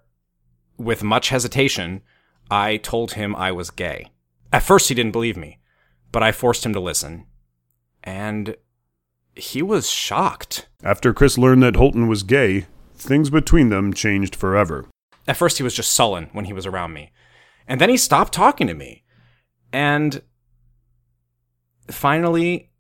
with 0.77 1.03
much 1.03 1.29
hesitation, 1.29 2.01
I 2.49 2.77
told 2.77 3.13
him 3.13 3.35
I 3.35 3.51
was 3.51 3.71
gay. 3.71 4.11
At 4.53 4.63
first, 4.63 4.89
he 4.89 4.95
didn't 4.95 5.11
believe 5.11 5.37
me, 5.37 5.59
but 6.15 6.23
I 6.23 6.32
forced 6.32 6.65
him 6.65 6.71
to 6.71 6.80
listen. 6.80 7.25
And 8.01 8.56
he 9.36 9.62
was 9.62 9.89
shocked. 9.89 10.69
After 10.82 11.13
Chris 11.13 11.38
learned 11.38 11.62
that 11.63 11.75
Holton 11.75 12.08
was 12.08 12.23
gay, 12.23 12.67
things 12.93 13.30
between 13.30 13.67
them 13.67 13.93
changed 13.93 14.34
forever. 14.34 14.86
At 15.28 15.36
first, 15.36 15.58
he 15.58 15.63
was 15.63 15.73
just 15.73 15.91
sullen 15.91 16.30
when 16.32 16.45
he 16.45 16.54
was 16.54 16.65
around 16.65 16.93
me. 16.93 17.12
And 17.67 17.82
then 17.82 17.89
he 17.89 17.97
stopped 17.97 18.32
talking 18.32 18.65
to 18.67 18.73
me. 18.73 19.04
And 19.73 20.21
finally, 21.91 22.71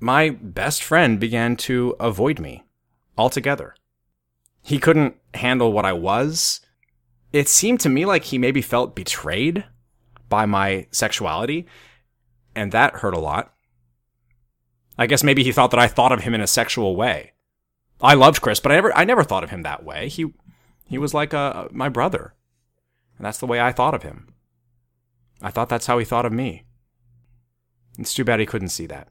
my 0.00 0.30
best 0.30 0.82
friend 0.82 1.20
began 1.20 1.54
to 1.58 1.94
avoid 2.00 2.40
me 2.40 2.64
altogether. 3.16 3.76
He 4.62 4.80
couldn't 4.80 5.14
handle 5.34 5.72
what 5.72 5.86
I 5.86 5.92
was. 5.92 6.60
It 7.32 7.48
seemed 7.48 7.78
to 7.82 7.88
me 7.88 8.04
like 8.04 8.24
he 8.24 8.36
maybe 8.36 8.62
felt 8.62 8.96
betrayed 8.96 9.64
by 10.28 10.44
my 10.44 10.88
sexuality, 10.90 11.68
and 12.56 12.72
that 12.72 12.94
hurt 12.94 13.14
a 13.14 13.20
lot. 13.20 13.52
I 14.98 15.06
guess 15.06 15.22
maybe 15.22 15.44
he 15.44 15.52
thought 15.52 15.70
that 15.70 15.80
I 15.80 15.86
thought 15.86 16.12
of 16.12 16.22
him 16.22 16.34
in 16.34 16.40
a 16.40 16.46
sexual 16.46 16.96
way. 16.96 17.32
I 18.00 18.14
loved 18.14 18.40
Chris, 18.40 18.60
but 18.60 18.72
I 18.72 18.76
never 18.76 18.96
I 18.96 19.04
never 19.04 19.22
thought 19.22 19.44
of 19.44 19.50
him 19.50 19.62
that 19.62 19.84
way. 19.84 20.08
He 20.08 20.32
he 20.88 20.98
was 20.98 21.14
like 21.14 21.32
a, 21.32 21.68
my 21.70 21.88
brother. 21.88 22.34
And 23.18 23.24
that's 23.24 23.38
the 23.38 23.46
way 23.46 23.60
I 23.60 23.72
thought 23.72 23.94
of 23.94 24.02
him. 24.02 24.34
I 25.40 25.50
thought 25.50 25.68
that's 25.68 25.86
how 25.86 25.98
he 25.98 26.04
thought 26.04 26.26
of 26.26 26.32
me. 26.32 26.64
It's 27.98 28.14
too 28.14 28.24
bad 28.24 28.40
he 28.40 28.46
couldn't 28.46 28.68
see 28.68 28.86
that. 28.86 29.08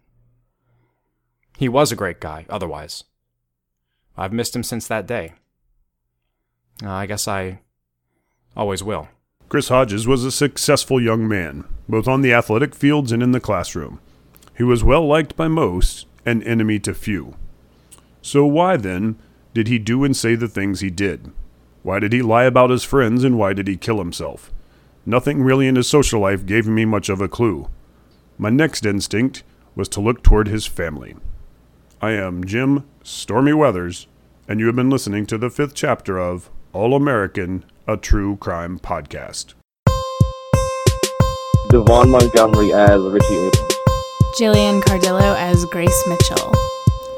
He 1.57 1.69
was 1.69 1.91
a 1.91 1.95
great 1.95 2.19
guy, 2.19 2.45
otherwise. 2.49 3.03
I've 4.17 4.33
missed 4.33 4.55
him 4.55 4.63
since 4.63 4.87
that 4.87 5.07
day. 5.07 5.33
Uh, 6.83 6.91
I 6.91 7.05
guess 7.05 7.27
I 7.27 7.61
always 8.55 8.83
will. 8.83 9.07
Chris 9.49 9.69
Hodges 9.69 10.07
was 10.07 10.23
a 10.23 10.31
successful 10.31 11.01
young 11.01 11.27
man, 11.27 11.65
both 11.87 12.07
on 12.07 12.21
the 12.21 12.33
athletic 12.33 12.75
fields 12.75 13.11
and 13.11 13.21
in 13.21 13.31
the 13.31 13.39
classroom. 13.39 13.99
He 14.57 14.63
was 14.63 14.83
well 14.83 15.05
liked 15.05 15.35
by 15.35 15.47
most, 15.47 16.07
and 16.25 16.43
enemy 16.43 16.79
to 16.79 16.93
few. 16.93 17.35
So 18.21 18.45
why, 18.45 18.77
then, 18.77 19.17
did 19.53 19.67
he 19.67 19.77
do 19.77 20.03
and 20.03 20.15
say 20.15 20.35
the 20.35 20.47
things 20.47 20.79
he 20.79 20.89
did? 20.89 21.31
Why 21.83 21.99
did 21.99 22.13
he 22.13 22.21
lie 22.21 22.45
about 22.45 22.71
his 22.71 22.83
friends, 22.83 23.23
and 23.23 23.37
why 23.37 23.53
did 23.53 23.67
he 23.67 23.77
kill 23.77 23.99
himself? 23.99 24.51
Nothing 25.05 25.43
really 25.43 25.67
in 25.67 25.75
his 25.75 25.87
social 25.87 26.21
life 26.21 26.45
gave 26.45 26.65
me 26.67 26.83
much 26.83 27.09
of 27.09 27.21
a 27.21 27.27
clue. 27.27 27.69
My 28.37 28.49
next 28.49 28.85
instinct 28.85 29.43
was 29.75 29.87
to 29.89 30.01
look 30.01 30.23
toward 30.23 30.47
his 30.47 30.65
family. 30.65 31.15
I 32.01 32.11
am 32.11 32.43
Jim 32.43 32.85
Stormy 33.03 33.53
Weathers, 33.53 34.07
and 34.47 34.59
you 34.59 34.65
have 34.65 34.75
been 34.75 34.89
listening 34.89 35.25
to 35.27 35.37
the 35.37 35.49
fifth 35.49 35.75
chapter 35.75 36.17
of 36.17 36.49
All 36.73 36.95
American, 36.95 37.63
a 37.87 37.97
True 37.97 38.35
Crime 38.37 38.79
Podcast. 38.79 39.53
Devon 41.69 42.09
Montgomery 42.09 42.73
as 42.73 43.01
Richie 43.01 43.33
Abrams. 43.33 43.75
Jillian 44.37 44.81
Cardillo 44.81 45.35
as 45.37 45.65
Grace 45.65 46.07
Mitchell. 46.07 46.51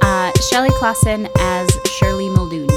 Uh, 0.02 0.32
Shelley 0.50 0.70
Clausen 0.80 1.28
as 1.40 1.70
Shirley 1.86 2.30
Muldoon. 2.30 2.70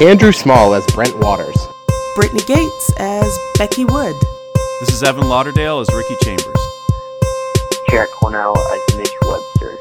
Andrew 0.00 0.32
Small 0.32 0.74
as 0.74 0.86
Brent 0.88 1.16
Waters. 1.18 1.68
Brittany 2.16 2.42
Gates 2.44 2.92
as 2.98 3.38
Becky 3.58 3.84
Wood. 3.84 4.16
This 4.80 4.90
is 4.92 5.02
Evan 5.02 5.28
Lauderdale 5.28 5.80
as 5.80 5.88
Ricky 5.94 6.16
Chambers. 6.22 6.60
Jarrett 7.90 8.10
Cornell 8.12 8.56
as 8.56 8.96
Mitch 8.96 9.12
Webster. 9.22 9.78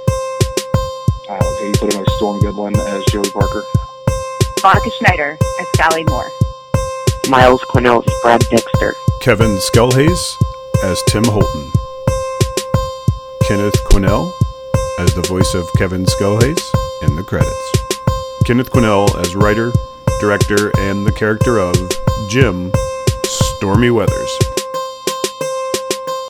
Uh, 1.30 1.36
okay, 1.36 1.68
you 1.68 1.74
put 1.80 1.94
in 1.94 2.02
a 2.02 2.10
Storm 2.18 2.40
Goodwin 2.40 2.76
as 2.80 3.04
Joey 3.10 3.30
Parker. 3.32 3.64
Monica 4.64 4.92
Schneider 5.00 5.38
as 5.60 5.68
Sally 5.76 6.04
Moore. 6.06 6.30
Miles 7.30 7.62
Cornell 7.64 8.04
as 8.06 8.14
Brad 8.22 8.42
Dexter. 8.50 8.96
Kevin 9.22 9.58
Skullhaze 9.58 10.38
as 10.84 11.02
Tim 11.10 11.24
Holton. 11.26 11.72
Kenneth 13.48 13.84
Quinnell 13.86 14.32
as 15.00 15.14
the 15.14 15.26
voice 15.28 15.54
of 15.54 15.68
Kevin 15.78 16.06
Skullhaze 16.06 16.64
in 17.02 17.16
the 17.16 17.24
credits. 17.24 17.72
Kenneth 18.46 18.70
Quinnell 18.72 19.14
as 19.20 19.36
writer, 19.36 19.72
director, 20.20 20.72
and 20.80 21.06
the 21.06 21.12
character 21.12 21.58
of 21.58 21.76
Jim 22.30 22.72
Stormy 23.26 23.92
Weathers. 23.92 24.49